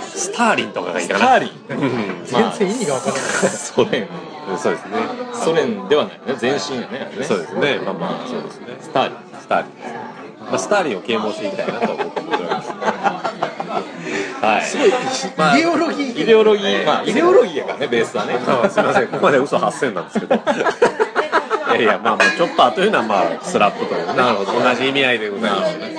[0.03, 1.18] スターリンとかがいいかな。
[1.20, 1.50] スターリン？
[1.81, 1.87] う
[2.22, 4.09] ん全然意味がわからないソ連
[4.59, 4.96] そうですね。
[5.33, 7.79] ソ連ではないね前身やねそうですね。
[7.85, 8.77] まあまあそうですね。
[8.81, 9.98] スターリンスターリンですね。
[10.50, 12.70] まあスターリンを啓蒙していきたいなと僕は思っております。
[14.44, 14.61] は
[15.54, 15.59] い。
[15.59, 16.22] イデオロギー。
[16.22, 16.85] イデオロギー。
[16.87, 18.38] まあイデオロギーやからねベースはね。
[18.38, 20.35] まあすみません、ここまで嘘発生なんですけど。
[21.74, 24.52] いやいや、まあ、まあ、チョッパーというのは、まあ、スラップという、ね、なるほど。
[24.52, 25.78] 同じ意味合いでございます。
[25.78, 25.96] ね。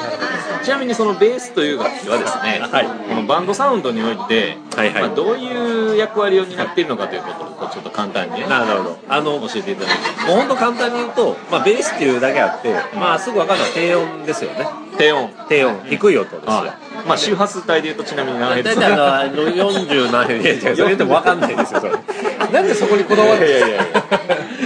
[0.64, 2.86] ちなみにそのベースという楽器はですね、はい。
[2.86, 5.04] このバンドサウンドにおいて、はいはい。
[5.04, 8.98] まあ、どういう役割を担っているのかということをこうちょっと簡単にねなるほど。
[9.10, 10.04] あの、もう教えていただいて。
[10.28, 14.85] 本当簡単に言うと、まあ、ベースっていうだけあって、まあ、すぐ分かるのは低音ですよね。
[14.98, 15.30] 低音。
[15.50, 16.64] 低音、低い音ですよ。
[17.08, 21.92] まあ周波数帯でいうとちなみに何ヘルツ大体あの、あの40何ヘルツ、いやいやそれ言っても分かんないですよ、それ。
[22.52, 23.86] なんでそこにこだわるんですか？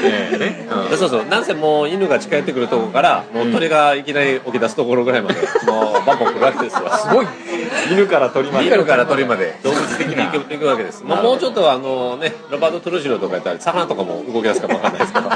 [0.04, 0.68] ええね。
[0.92, 0.98] うん。
[0.98, 6.90] そうそう、なんせもう犬が近寄ってくるところから、もう鳥がいきなり起き出すところぐらいまで、もうバンバン来るわけですよ。
[6.98, 7.28] すごい。
[7.92, 8.68] 犬から鳥まで。
[8.68, 9.56] 犬から鳥まで。
[9.64, 11.04] 動物的に行く行くわけです。
[11.04, 15.30] もうもうちょっとあのね、ロバート・トゥルジロとかやったら魚とかも動き出すかもわかんないですけど。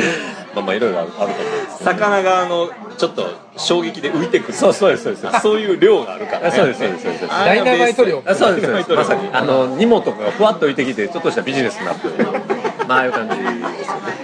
[0.54, 1.90] まあまあいろいろあるあると思うんですけど。
[1.90, 5.40] 魚があのちょっと衝撃で浮いてくるそうそうですそうです。
[5.40, 7.26] そういう量があるから、ね、そうですそうですそうです。
[7.30, 8.92] あダイナマイト量あそうですそうです。
[8.94, 12.14] まさににあの荷物とかがふわっと浮いてきてちょっとしたビジネスになってる。
[12.88, 13.66] まあああいう感じですよね。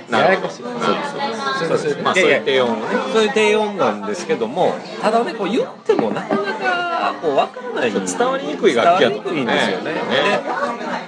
[0.09, 2.03] なるほどややこしいそうですそうです。
[2.03, 2.83] まあそういう低音をね
[3.13, 7.93] そういう低音なんですけども、ただねこう言ってもなかなかこうわかんない。
[7.93, 9.85] 伝わりにくい楽器やと伝わりにくいんですよね。
[9.85, 10.03] ねね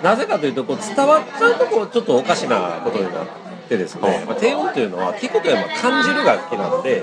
[0.03, 7.03] なぜかというとこう伝わっちゃうとこうちょっとおかしなことになってですね、まあ、低音というのは聞くことよりも感じる楽器なので、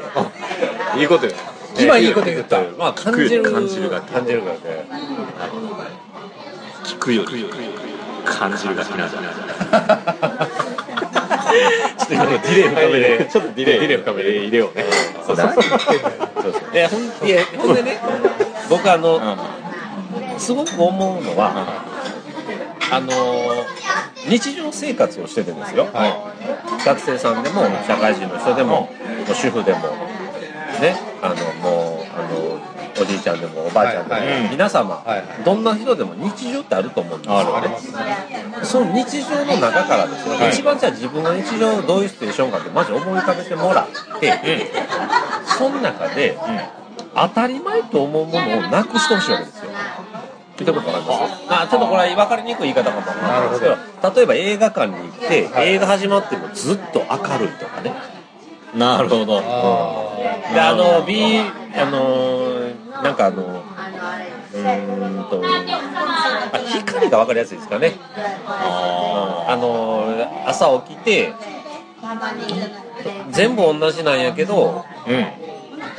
[0.98, 1.32] いいことよ
[1.80, 2.62] 今いいこと言った。
[2.78, 4.12] まあ感じる感じる楽器。
[4.12, 4.64] 感じる楽器。
[6.96, 7.50] 聞くより
[8.26, 9.32] 感じるがちなんじゃない？
[11.98, 13.28] ちょっと今のディレイ深めで。
[13.32, 14.38] ちょっとディレイディレイ深めで。
[14.38, 14.86] 入れようね。
[15.26, 15.48] そうそう。
[15.54, 15.64] そう
[16.54, 18.00] そいやほんでね
[18.70, 19.20] 僕あの、
[20.38, 21.84] すごく思うのは、
[22.92, 23.12] あの
[24.28, 25.88] 日常生活をしててですよ、
[26.86, 28.90] 学生さんでも社会人の人でも、も
[29.30, 29.80] う主婦でも
[30.82, 34.50] ねあのもうあのおじいちゃんでもおばあちゃんでも、はいはい。
[34.50, 35.24] 皆様、はい。
[35.44, 37.70] どんな人でも日常ってあると思うんですよね。
[38.64, 44.72] その日常の中からですよ、一番じゃあ自分の日常どういうシチュエーションかってまず思い浮かべてもらって、
[45.58, 46.38] その中で、
[47.16, 49.56] 当たり前と思うものをなくしてほしいわけです。
[49.60, 49.61] よ
[50.62, 52.98] 聞いたことありますあちょっとこれは分かりにくい言い方かも。
[52.98, 54.16] わからないですけど。
[54.16, 57.94] 例えば映画館に行って、映画始まってもずっと明るいとかね。
[58.76, 59.42] なるほど。
[59.44, 61.40] あであの B
[61.76, 63.64] あのなんかあの
[64.54, 65.42] うーんと
[66.54, 67.94] あ光が分かりやすいですかね。
[68.46, 70.14] ああの
[70.46, 71.34] 朝起きて
[73.32, 75.51] 全部同じなんやけどーうん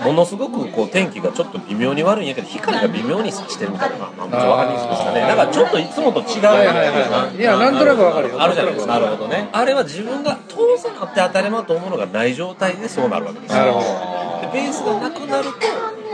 [0.05, 5.21] ものすごくこう天気がちょっと微妙に悪いんやけど光が微妙に差してるみたいなまあまあ分かりにくいですかね。
[5.21, 8.43] だからちょっといつもと違うはいはいはいやなんとなくわかるよ。
[8.43, 8.93] あるじゃないですか。
[8.93, 9.07] なる。
[9.17, 9.49] ほどね。
[9.53, 13.59] あれは自分が当然あって当たり前と思うのがない状態でそうなるわけですよ。
[13.59, 14.41] なるほど。
[14.43, 16.13] でベースがなくなると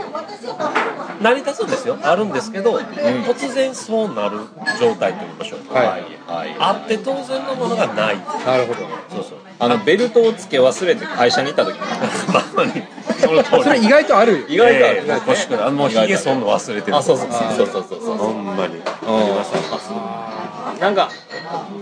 [1.21, 1.97] 成り立つんですよ。
[2.01, 4.39] あるんですけど、突然そうなる
[4.79, 6.55] 状態と言いましょうか、はいはい。
[6.59, 8.17] あって当然のものがない。
[8.45, 8.79] なるほど。
[9.09, 9.39] そうそう。
[9.59, 11.77] あのベルトをつけ忘れて会社に行った時。
[12.33, 12.71] まさに
[13.19, 14.45] その通りそれ意外とあるよ。
[14.47, 14.97] 意外とある。
[14.97, 15.11] ええ。
[15.11, 16.97] もう腰からあのもうひげ剃んの忘れてる。
[16.97, 17.41] あそうそうそう。
[17.55, 21.09] そうそうそうほんまにありましたなんか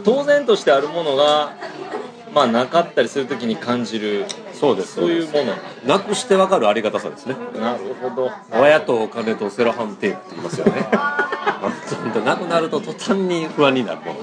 [0.03, 1.53] 当然としてあるものが
[2.33, 4.95] まあなかったりするときに感じるそうです。
[4.95, 5.53] そういうもの。
[5.85, 7.35] なくしてわかるありがたさですね。
[7.59, 8.31] なるほど。
[8.51, 10.87] 親とお金とセロハンテープって言いますよね。
[12.25, 14.19] なくなると途端に不安になるもの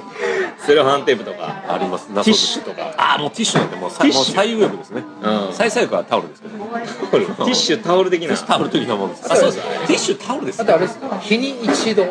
[0.66, 1.62] セロハンテープとか。
[1.68, 2.06] あります。
[2.08, 2.64] ティッシュ。
[2.64, 2.94] とか。
[2.96, 4.36] ああもうティッシュなんてもうさティッシュ。
[4.36, 5.04] もう最悪ですね。
[5.22, 5.52] うん。
[5.52, 8.36] 最最悪はタオルですけどティッシュタオル的な。
[8.36, 9.32] タオル的なもんです。
[9.32, 9.62] あそうです。
[9.62, 10.98] ティッシュタオルですあとあれです。
[11.20, 12.06] 日に一度。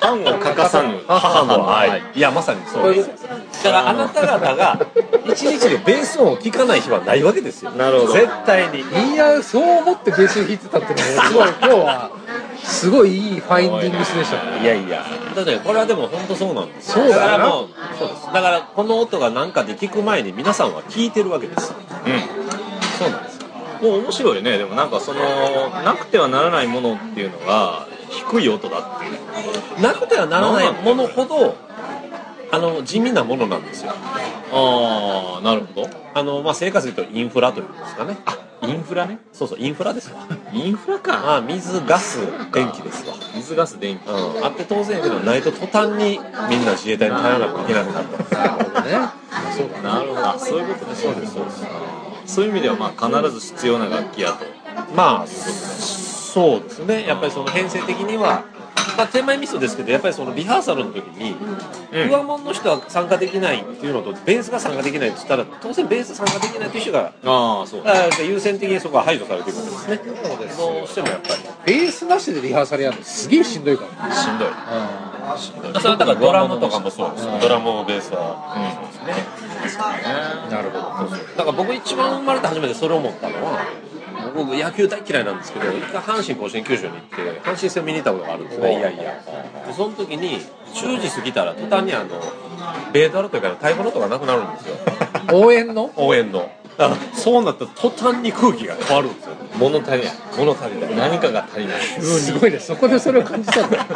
[0.00, 1.00] パンを欠かさぬ。
[1.06, 2.02] 母の愛。
[2.14, 3.10] いやまさにそうです。
[3.64, 4.86] だからあなた方が
[5.26, 7.70] 一日でベース音を聞かない日はないわけですよ。
[7.70, 8.80] なるほど絶対に
[9.14, 12.10] いやそう思ってベース弾いてたってのもすごい今日は
[12.64, 14.42] すごいいいファインディングスでした。
[14.42, 15.04] ねいやいや。
[15.34, 17.26] だってこれはでも本当そうなんですそうだよな。
[17.26, 18.26] だからもうそうです。
[18.26, 21.68] だからこの音が何かで聞く前に皆さんは聞いてるわけです。
[22.98, 23.40] そうなんです
[23.82, 24.56] もう面白いね。
[24.56, 25.20] でもなんかその
[25.84, 29.08] なくてはならないものっていうのが低い音だってい
[29.78, 29.82] う。
[29.82, 31.56] なくてはならないものほど
[32.50, 33.92] あの地味なものなんですよ。
[34.52, 35.90] ああなるほど。
[36.14, 38.16] あの、まあ、生活で言うとインフラというんですかね
[38.68, 39.18] インフラね。
[39.32, 41.12] そうそうインフラですわインフラか。
[41.20, 42.18] まあ水ガス
[42.52, 43.14] 電気ですわ。
[43.34, 44.08] 水ガス電気。
[44.08, 49.08] うん、あって当然やけどないと途端にみんな自衛隊に頼らなきゃいけなくなるとなるほどね。
[49.56, 51.66] そうだなるほどあそういうことねそうですそうです。
[52.26, 54.44] そういう意味ではまあ必ず必要な楽器やと。
[54.94, 57.06] まあそうですね。
[57.06, 58.44] やっぱりその編成的には
[58.96, 61.36] まあ手前ミスですけどやっぱりそのリハーサルの時に
[61.92, 62.10] うん。
[62.10, 70.00] 上門の人は参加できないっていうのとベースが参加できないって言ったら当然ベース参加できないという人がああそうあー優先的にそこは排除されていくわけですね。
[70.24, 71.34] そうですどうしてもやっぱり。
[71.78, 74.08] ベースなしでリハーサルやるのすげえしんどいから。
[74.08, 74.48] ねしんどい。
[75.80, 79.84] それはだからドラムとかもそうですドラムベースはそうですね。
[80.50, 80.78] なるほ
[81.10, 81.16] ど。
[81.16, 83.58] だから僕一番生まれて初めてそれを思ったのは
[84.34, 88.80] 僕野球大嫌いなんですけど一回阪神甲子園球場に行って阪神戦見に行ったことがあるんですねい。
[88.80, 89.22] やいや。
[89.66, 90.40] でその時に
[90.74, 92.20] 10時過ぎたら途端にあの
[92.92, 94.76] ベーダルというか太鼓の音がなくなるんですよ。
[95.32, 95.90] 応援の？
[95.96, 99.34] 応援のだからそうなったら途端に空気が変わるんですよ。
[99.58, 100.14] 物足りない。
[100.36, 100.96] 物足りない。
[100.96, 101.80] 何かが足りない。
[101.80, 102.58] すごいね。
[102.58, 103.86] そこでそれを感じたんだ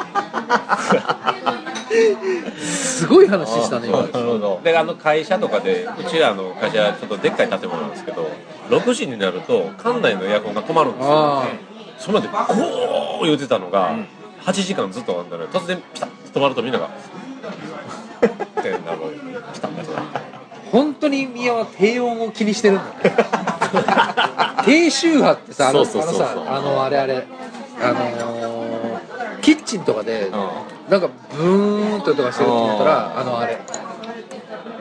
[2.59, 4.03] すごい話したね今。
[4.03, 4.61] なるほど。
[4.63, 8.29] であの会社とかでうちらの会社ちょっとでっかい建物なんですけど
[8.69, 11.13] 6時になると館内のエアコンが止まるんですよ。
[11.41, 11.49] あ
[11.99, 12.35] それまでこ
[13.23, 13.97] う言ってたのが、
[14.43, 16.91] 8時間ずっとあんだら突然ピタッと止まるとみんなが っ
[18.63, 18.81] てなる
[19.53, 20.18] ピタッと
[20.73, 22.85] 本当に宮は低音を気にしてるんだ。
[22.85, 22.91] ね
[24.65, 26.01] 低周波ってさあのさ
[26.47, 27.27] あのあれあれ
[27.83, 28.69] あのー
[29.41, 30.31] キッチンとかで
[30.91, 33.59] なんかブーンって音がしてると思ったらあのあれ。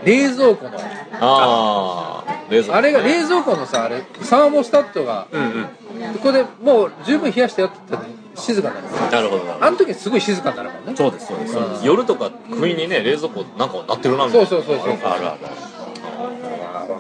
[0.04, 0.72] 冷蔵庫の
[1.20, 6.14] ああ冷蔵庫あれが冷蔵庫のさあれサーモスタットがうんうん。
[6.14, 9.12] ここでもう十分冷やしてやってたのに静かになる。
[9.12, 10.94] なるほどあの時すごい静かになるもんね。
[10.94, 11.54] どそうですそうです。
[11.54, 14.66] そうです夜とか不意にね冷蔵庫なんかなってるなみたそいうな。
[14.66, 15.38] そうそうそうあるあるあーわ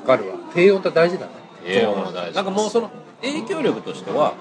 [0.07, 0.35] かるわ。
[0.53, 1.31] 低音って大事だね。
[1.65, 2.35] ええもの大事。
[2.35, 2.89] なんかもうその
[3.21, 4.33] 影響力としては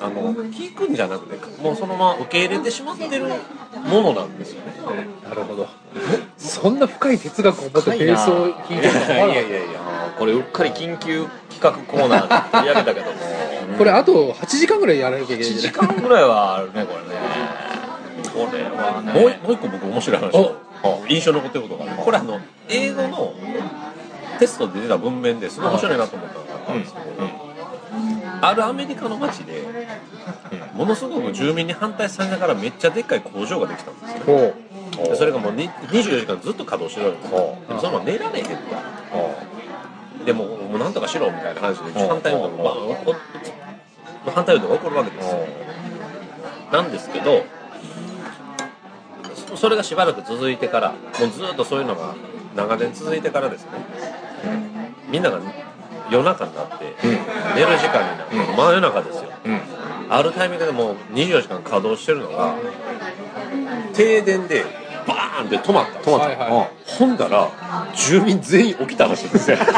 [0.00, 3.24] あの聞くんじゃなくてもうそのまま受け入れてしまってる
[3.84, 4.72] ものなんですよね。
[5.28, 5.66] なるほど。
[6.38, 13.12] そんな深い哲学を持ってベースを弾いてるとは思わなかっいやあーこれうっかり緊急企画コーナーで取り上げたけども。
[13.72, 15.96] た これあと8時間ぐらいやらなきゃいけない1時んじゃない？
[15.96, 18.48] 間ぐらいはあるねこれね。
[18.48, 19.12] これはね。
[19.12, 20.54] もうもう一個僕面白い話を。
[21.08, 22.02] 印象に残ってることがある。
[22.02, 22.38] これあの
[22.68, 23.32] 英語の
[24.38, 27.06] テストで出た文面ですごい面白いなと思ったのがあったんですけど、
[28.40, 29.64] あるアメリカの街で
[30.74, 34.54] ものすごく住民に反対されながらめっちゃでっかい工場ができたんですよ。
[34.96, 37.58] ほでそれがもうに24時間ずっと稼働してるわけですよ。
[37.68, 38.52] でもそのまま寝られへんと。
[40.24, 42.72] でももうなんとかしろみたいな話で反対運動が
[44.32, 45.38] 反対運動が起こるわけですよ。
[46.72, 47.44] なんですけど
[49.48, 52.14] そそれがしばらく続いてからもうずっとそういうのが
[52.54, 53.70] 長年続いてからですね
[55.08, 55.40] みんなが
[56.10, 56.94] 夜中になって
[57.54, 59.30] 寝る時間になって真夜中ですよ。
[60.10, 62.54] あるタイミングでもう24時間稼働してるのが
[63.92, 64.64] 停電で
[65.06, 65.98] バーンって止まった。
[66.00, 67.48] 止まった、はいはほんだら
[67.94, 69.58] 住民全員起きたらしいんですよ。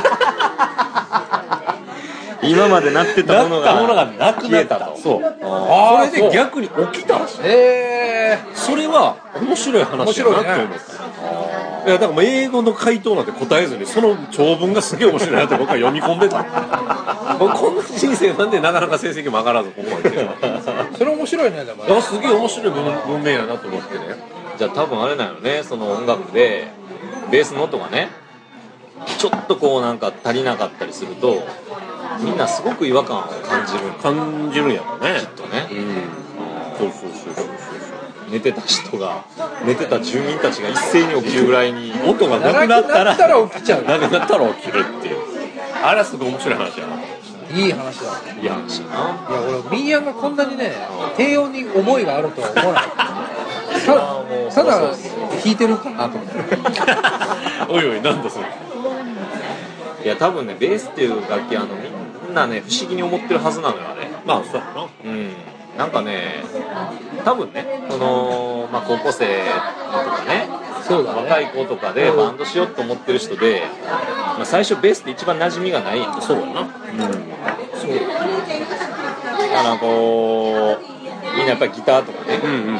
[2.42, 4.96] 今までなってたものがたものがなくなった消えたと。
[4.96, 5.22] そう。
[5.42, 7.40] あーそれで逆に起きたらしい。
[7.44, 10.99] えそれは面白い話だなって思った、い
[11.90, 16.44] やだからもう英語の回答なんて答えずにその長文がすげえ面白いなって僕は読み込んでた。
[17.38, 20.10] 僕こんな人生なんでなかなか成績も上がらずここまで。
[20.10, 20.28] 来てる
[20.96, 23.98] それ面白いねでもあすげえ面白い文文面やなと思って。
[23.98, 24.04] ね
[24.58, 26.68] じゃあ多分あれなのねその音楽で
[27.30, 28.10] ベースの音がね
[29.18, 31.42] ちょっとこうなんか足りなかったりすると
[32.22, 33.80] みんなすごく違和感を感じる。
[34.02, 35.20] 感じるんやろね。
[35.36, 35.68] とね。
[35.70, 36.30] うん。
[36.76, 37.49] そうそうそうそう
[38.30, 39.24] 寝てた人が
[39.64, 43.84] 寝てた住民たちが一斉に起きるぐらいに音がなくなったらなくなったら起きちゃう。
[43.84, 45.16] なくなったら起きるっていう。
[45.82, 46.96] あれはすごい面白い話やな。
[47.52, 48.40] いい話だ。
[48.40, 48.86] いやしな。
[48.86, 50.72] いや俺ミーヤンがこんなにね
[51.16, 53.10] 低音に思いがあるとは思わなかった
[54.54, 54.96] たただ弾
[55.46, 56.34] いてるかなと思って。
[57.68, 58.46] おいおいなんだそれ。
[60.04, 64.08] いや多分ねベースっていう楽器あのみんなね不思議に思ってるはずなのよあれ。
[64.24, 64.86] まあそうやな。
[65.04, 65.32] うん。
[65.76, 66.44] なんかね
[67.24, 70.48] 多分ねその、まあ、高校生とかね
[70.82, 76.62] そうだ若ねい子とかでバンドしようと思ってる人で、まあ、最初ベースって一番馴染みがないそうやな。
[76.62, 76.68] だ。
[79.50, 82.78] からこうみんなやっぱりギターとかねうんうん。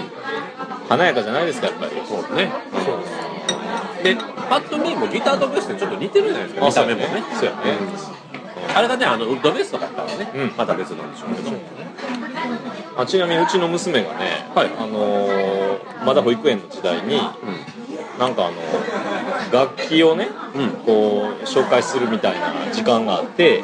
[0.89, 1.93] 華やかじゃないですかやっぱり。
[2.07, 2.51] そうね。
[4.03, 4.17] で
[4.49, 7.23] パッと見もギターとベースってちょっと似てるじゃないですか見た目もね。
[7.39, 7.59] そうやね。
[8.75, 10.53] あれがねあのウッドベースとかやったらね、うん。
[10.57, 11.51] また別なんでしょうけど、
[13.01, 14.71] あちなみにうちの娘がね、はい。
[14.79, 15.61] あのー
[16.05, 17.19] まだ保育園の時代に
[18.19, 18.57] なんかあの
[19.53, 20.71] 楽器をねうん。
[20.87, 23.63] こう紹介するみたいな時間があって、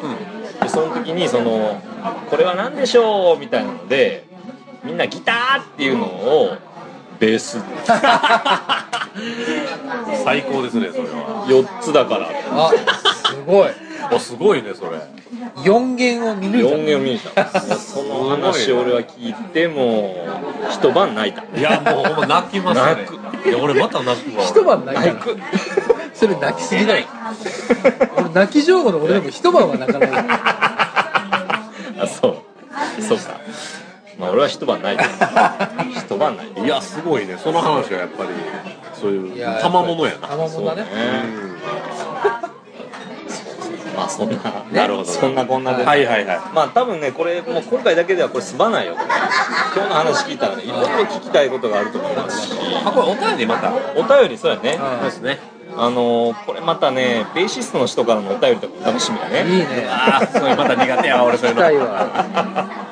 [0.63, 1.81] でその時にその
[2.29, 4.25] 「これは何でしょう?」みたいなので
[4.85, 6.57] みんなギターっていうのを
[7.19, 7.59] ベース。
[10.25, 11.47] 最高ですねそれは。
[11.49, 12.29] 4つだから。
[12.53, 12.71] あ
[13.25, 13.69] すごい
[14.13, 14.99] あすごいねそれ。
[15.65, 16.77] 4弦を見抜いた。
[16.77, 17.49] 4弦を見に来た。
[17.77, 20.15] その話を俺は聞いても
[20.69, 21.43] う一晩泣いた。
[21.59, 23.07] いやもうほんま泣きますね。
[23.35, 24.45] 泣いや俺また泣くわ。
[24.45, 25.11] 一晩泣いた。
[25.11, 25.37] ら
[26.15, 27.07] それ泣きすぎだよ
[28.17, 30.11] 俺泣き上手の俺でも一晩は泣かない。
[32.01, 32.29] あそ
[32.99, 33.03] う。
[33.03, 33.41] そうか。
[34.19, 35.05] まあ俺は一晩泣いた。
[35.95, 36.65] 一晩泣いた。
[36.65, 37.37] いやすごいね。
[37.43, 38.31] その話はやっぱり
[38.99, 40.29] そういいうや賜物やな。
[40.29, 40.85] 賜物だね
[43.97, 44.37] まあそんな、
[44.73, 45.05] なるほど。
[45.07, 46.39] そんなこんなで、はいはいはい。
[46.55, 48.95] まあ多分ねこれもう今回だけではこれ済まないよ。
[49.75, 52.47] 今日の話聞いたらねいろいろ聞きたいことがあると思います。
[52.49, 52.53] し
[52.85, 53.73] あこれお便りまた。
[53.97, 54.73] お便りそうやね。
[54.73, 54.79] うん。
[54.79, 55.39] そうですね。
[55.79, 59.45] あのーこれまたねベーシストの人からのお便りとかも楽しみだね。
[59.49, 59.87] いいね。
[59.89, 61.63] ああそれまた苦手やわ俺そういうの。
[61.63, 61.87] 聞きたいわ。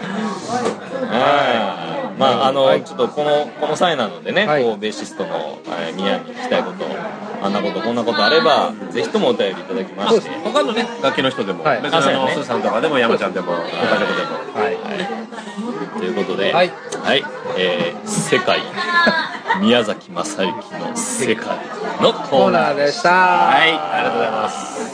[1.11, 2.19] はい。
[2.19, 4.63] まああの、はいちょっとこのこの際なのでね、はい。
[4.65, 6.85] こうベーシストの、えー、宮に聞きたいこと
[7.45, 10.31] あんなことこんなことあればぜひともお便りいただきまして。
[10.31, 11.83] 他のね楽器の人でも、はい。
[11.83, 12.33] 別にあのね。
[12.35, 14.33] スーさんとかでも山ちゃんでも他の子でも。
[14.55, 15.99] はい。
[15.99, 16.73] ということで、はい。
[17.03, 17.23] はい。
[17.59, 18.61] えー世界
[19.61, 20.47] 宮崎正幸
[20.79, 21.59] の世界
[22.01, 23.11] のココーーナーでした。
[23.11, 23.73] はい。
[23.73, 24.91] ありがとうございます。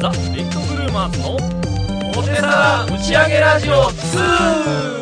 [0.00, 4.99] ザ・ビッグブルーマーズのお手さ打ち上げラジオ2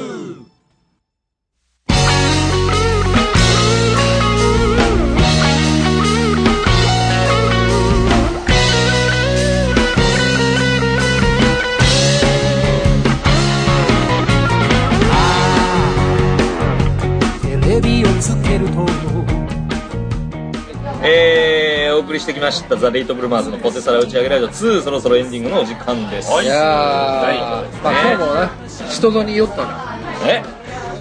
[21.10, 26.30] えー、お送りしてきましたザ・レイトブルマーズのポテサラ打ち上げライド2そろそろエンディングのお時間です。
[26.30, 27.38] いやー、はい。
[27.82, 28.50] まあ今日もね
[28.90, 30.42] 人ぞに酔ったなえ？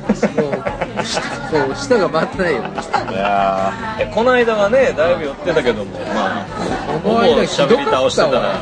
[0.09, 0.53] もう
[1.05, 2.61] そう舌が回ってないよ。
[2.61, 3.73] いや
[4.13, 6.45] この間はねだいぶ寄ってたけどもまあ
[7.03, 8.55] この間ひどかったわ喋り倒してたら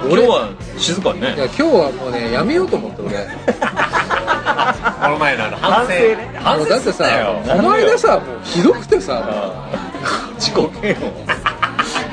[0.00, 1.34] 今日は静かにね。
[1.34, 3.12] いや今日はもうねやめようと思って俺。
[4.98, 6.16] この前のあの反省ね。
[6.56, 7.40] もうだってさよ。
[7.46, 9.22] この間さもうひどくてさ
[10.38, 10.98] 自己嫌悪。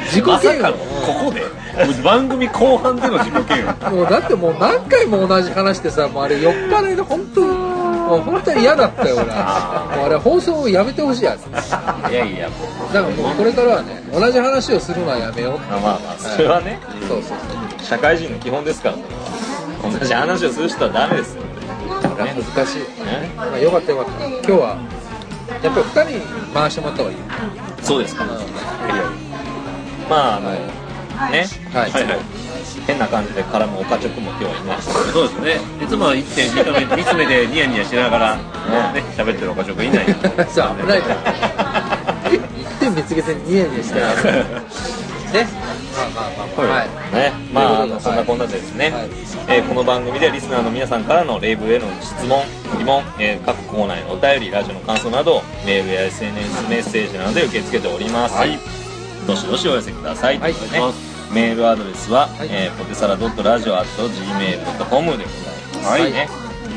[0.06, 0.74] 自己嫌悪。
[1.06, 1.44] ここで。
[2.04, 3.92] 番組後半での自己嫌悪。
[3.94, 9.26] もうだってもう何回も同じ話してさもうあれ酔っ払いで本当にもう本当に嫌だったよ俺。
[9.26, 11.44] もうあれ放送をやめてほしいやつ。
[11.52, 12.50] だかいやいや。
[12.50, 12.56] も
[12.92, 16.80] うらもうこれからはね同じ話をするのはやめようまあまあそれはね。
[17.08, 17.38] そうそう
[17.84, 18.96] 社会人の基本ですから。
[19.84, 21.42] 同じ話をする人はダメですよ。
[22.02, 22.80] そうこれは難しい。
[23.04, 23.32] ね。
[23.36, 24.28] まあよかったよかった。
[24.28, 24.78] 今日は
[25.62, 27.18] やっぱり2人に回してもらった方がいい
[27.86, 28.26] そうですか。
[30.10, 31.46] まああのね。
[31.72, 31.92] はい。
[31.92, 32.20] はいはい。
[32.88, 35.86] 変な感じで絡むおかちょくも今日はいましたそうですね。
[35.86, 38.42] いつもは1.2目3つ目でニヤニヤしながらね。
[39.16, 40.06] 喋ってるおかちょくいない。
[40.50, 41.02] さあ 危ない。
[41.02, 41.22] から
[42.32, 44.00] 一点見つけてニヤニヤして
[45.36, 45.48] ね。
[45.96, 46.46] まあまあまあ。
[46.80, 49.10] はいねまあそんなこんなでですね、はい
[49.48, 52.42] えーこの番組ではリスナーの皆さんからのレイブへの質問
[52.78, 58.36] 疑問、えー各コーナーへのお便りラジオの感想などメールや SNS メッセージなどで受け付けております、
[59.28, 60.54] どしどしお寄せください、はい。
[60.54, 60.86] ということでね
[61.34, 62.50] メールアドレスは、はい。
[62.52, 65.40] えーポテサラ .radio.gmail.com でござい
[65.74, 66.12] ます、はい。
[66.12, 66.30] ね。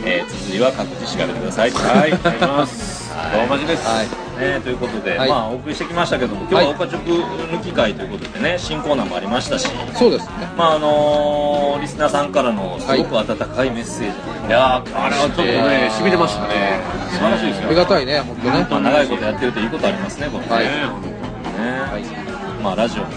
[0.05, 1.71] えー綴りは各自調べてください。
[1.71, 2.13] はい。
[2.13, 3.13] お願いします。
[3.13, 3.39] はい。
[3.39, 3.87] ローマ字です。
[3.87, 5.29] はいね、ということで、はい。
[5.29, 10.33] まあお送りしてきましたけども今日はおかちょく抜き会ということでね新コーナーもありましたしそうですね。
[10.57, 14.51] まああのーリスナーさんからのすごく温かいメッセージ、い。
[14.51, 16.81] やーあれはちょっとねしびれましたね。
[17.11, 17.67] 素晴らしいですよ。
[17.67, 18.67] ありがたいね本当ね。
[18.71, 22.03] まあ、長いことやってるといいことありますねこれね,、はい。
[22.03, 22.25] ねね
[22.63, 23.11] まあラジオも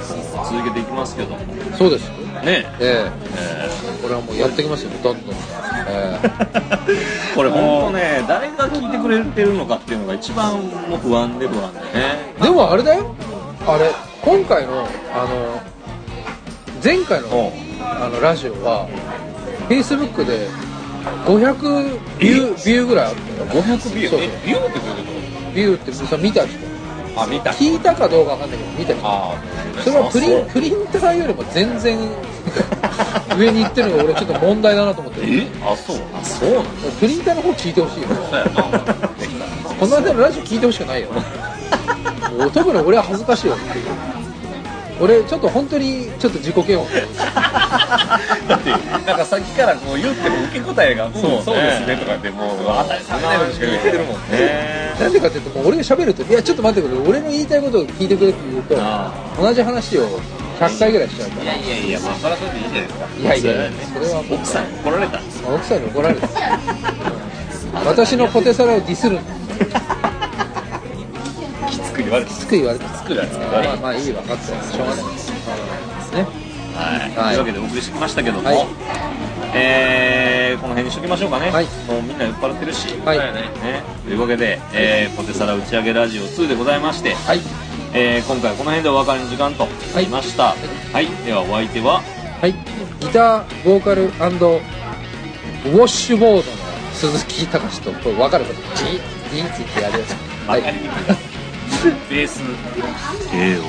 [0.49, 1.39] 続けていきますけども。
[1.77, 2.09] そうです
[2.43, 2.65] ね。
[2.79, 3.11] ええ。
[3.37, 3.69] え
[4.01, 5.35] これはもうやっていきますよどんどん。
[5.87, 6.31] えー
[7.35, 10.53] これ本当ね誰が聞いてくれてるのかっていうのが一番
[10.89, 11.85] もう不安で不安でね。
[12.39, 13.15] えでもあれだよ。
[13.67, 15.61] あれ今回のあの
[16.83, 18.87] 前回のあのラジオは
[19.69, 20.47] Facebook で
[21.25, 23.13] 500ビュービューぐらいあっ
[23.49, 23.63] たよ。
[23.63, 24.09] 500ビュー？
[24.09, 24.29] そうそう。
[24.29, 24.29] え？
[24.45, 25.11] ビューってどういうこ
[25.53, 26.57] ビューってさ見た人。
[26.59, 26.70] と
[27.15, 27.51] あ見た。
[27.51, 29.33] 聞いたかどうかわかんないけど見た人あ
[29.83, 31.97] それはプリンプリンターよりも全然
[33.37, 35.47] 上に行ってるのが俺ちょっと問題だなと思ってえ？
[35.63, 36.63] あそうあそうなの？
[36.99, 38.07] プリンターの方聞いてほしいよ。
[39.79, 41.07] この間のラジオ聞いてほしくないよ。
[42.37, 43.57] もう特に俺は恥ずかしいよ
[45.01, 46.87] 俺ちょっと本当にちょっと自己嫌悪。
[48.47, 54.37] だってなんかさっきからこう言っても受け答えが「うんそうそうですね」とかってもう当たり前ないことしか言ってるもんね。
[54.37, 54.95] ね。
[54.99, 60.19] なんでかっていうともう俺が喋ると「いやちょっと待ってくれ俺の言いたいことを聞いてくれ」って言うとあ同じ話を
[60.59, 61.43] 100回ぐらいしちゃうから。
[61.43, 63.05] いやいやいやまあそれはそれでいいじゃないですか。
[63.19, 64.37] いやいやいやそれはもう。
[64.37, 66.21] 奥さんに怒られたんです奥さんに怒られる
[67.85, 69.40] 私のポテサラをディスるき
[71.91, 76.51] つく言われてきつく言われて作るやつまあまあいい分かったよしょうがないですね。
[76.73, 78.57] はい、というわけでお送りしてきましたけども、はい。
[79.53, 81.65] えーこの辺にしときましょうかね、はい。
[81.87, 83.17] もうみんな酔っ払ってるし、はい。
[83.17, 87.39] ね、というわけで、えーポテサラ打ち上げラジオ2でございまして、はい。
[87.93, 90.55] えー今回はこの辺でお別れの時間となりました、
[90.93, 91.07] はい。
[91.25, 92.01] ではお相手は
[92.41, 92.53] はい。
[93.01, 96.43] ギターボーカルウォッシュボードの
[96.93, 98.91] 鈴木隆とこれ分かることジー
[99.35, 100.11] ジーって言ってやるやつ。
[100.47, 101.30] はい
[102.09, 102.41] ベース。
[103.31, 103.63] 慶応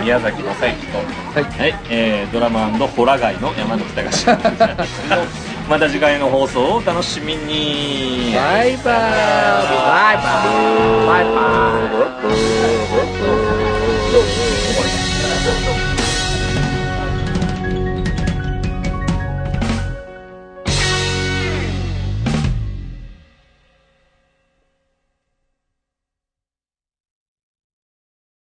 [0.00, 0.98] 宮崎正幸と。
[0.98, 1.44] はい。
[1.44, 4.26] はい、えードラムホラガイの山口隆史。
[5.68, 8.34] また次回の放送をお楽しみに。
[8.34, 8.84] バイバーイ。
[8.84, 11.06] バイバーイ。
[11.06, 13.01] バイバーイ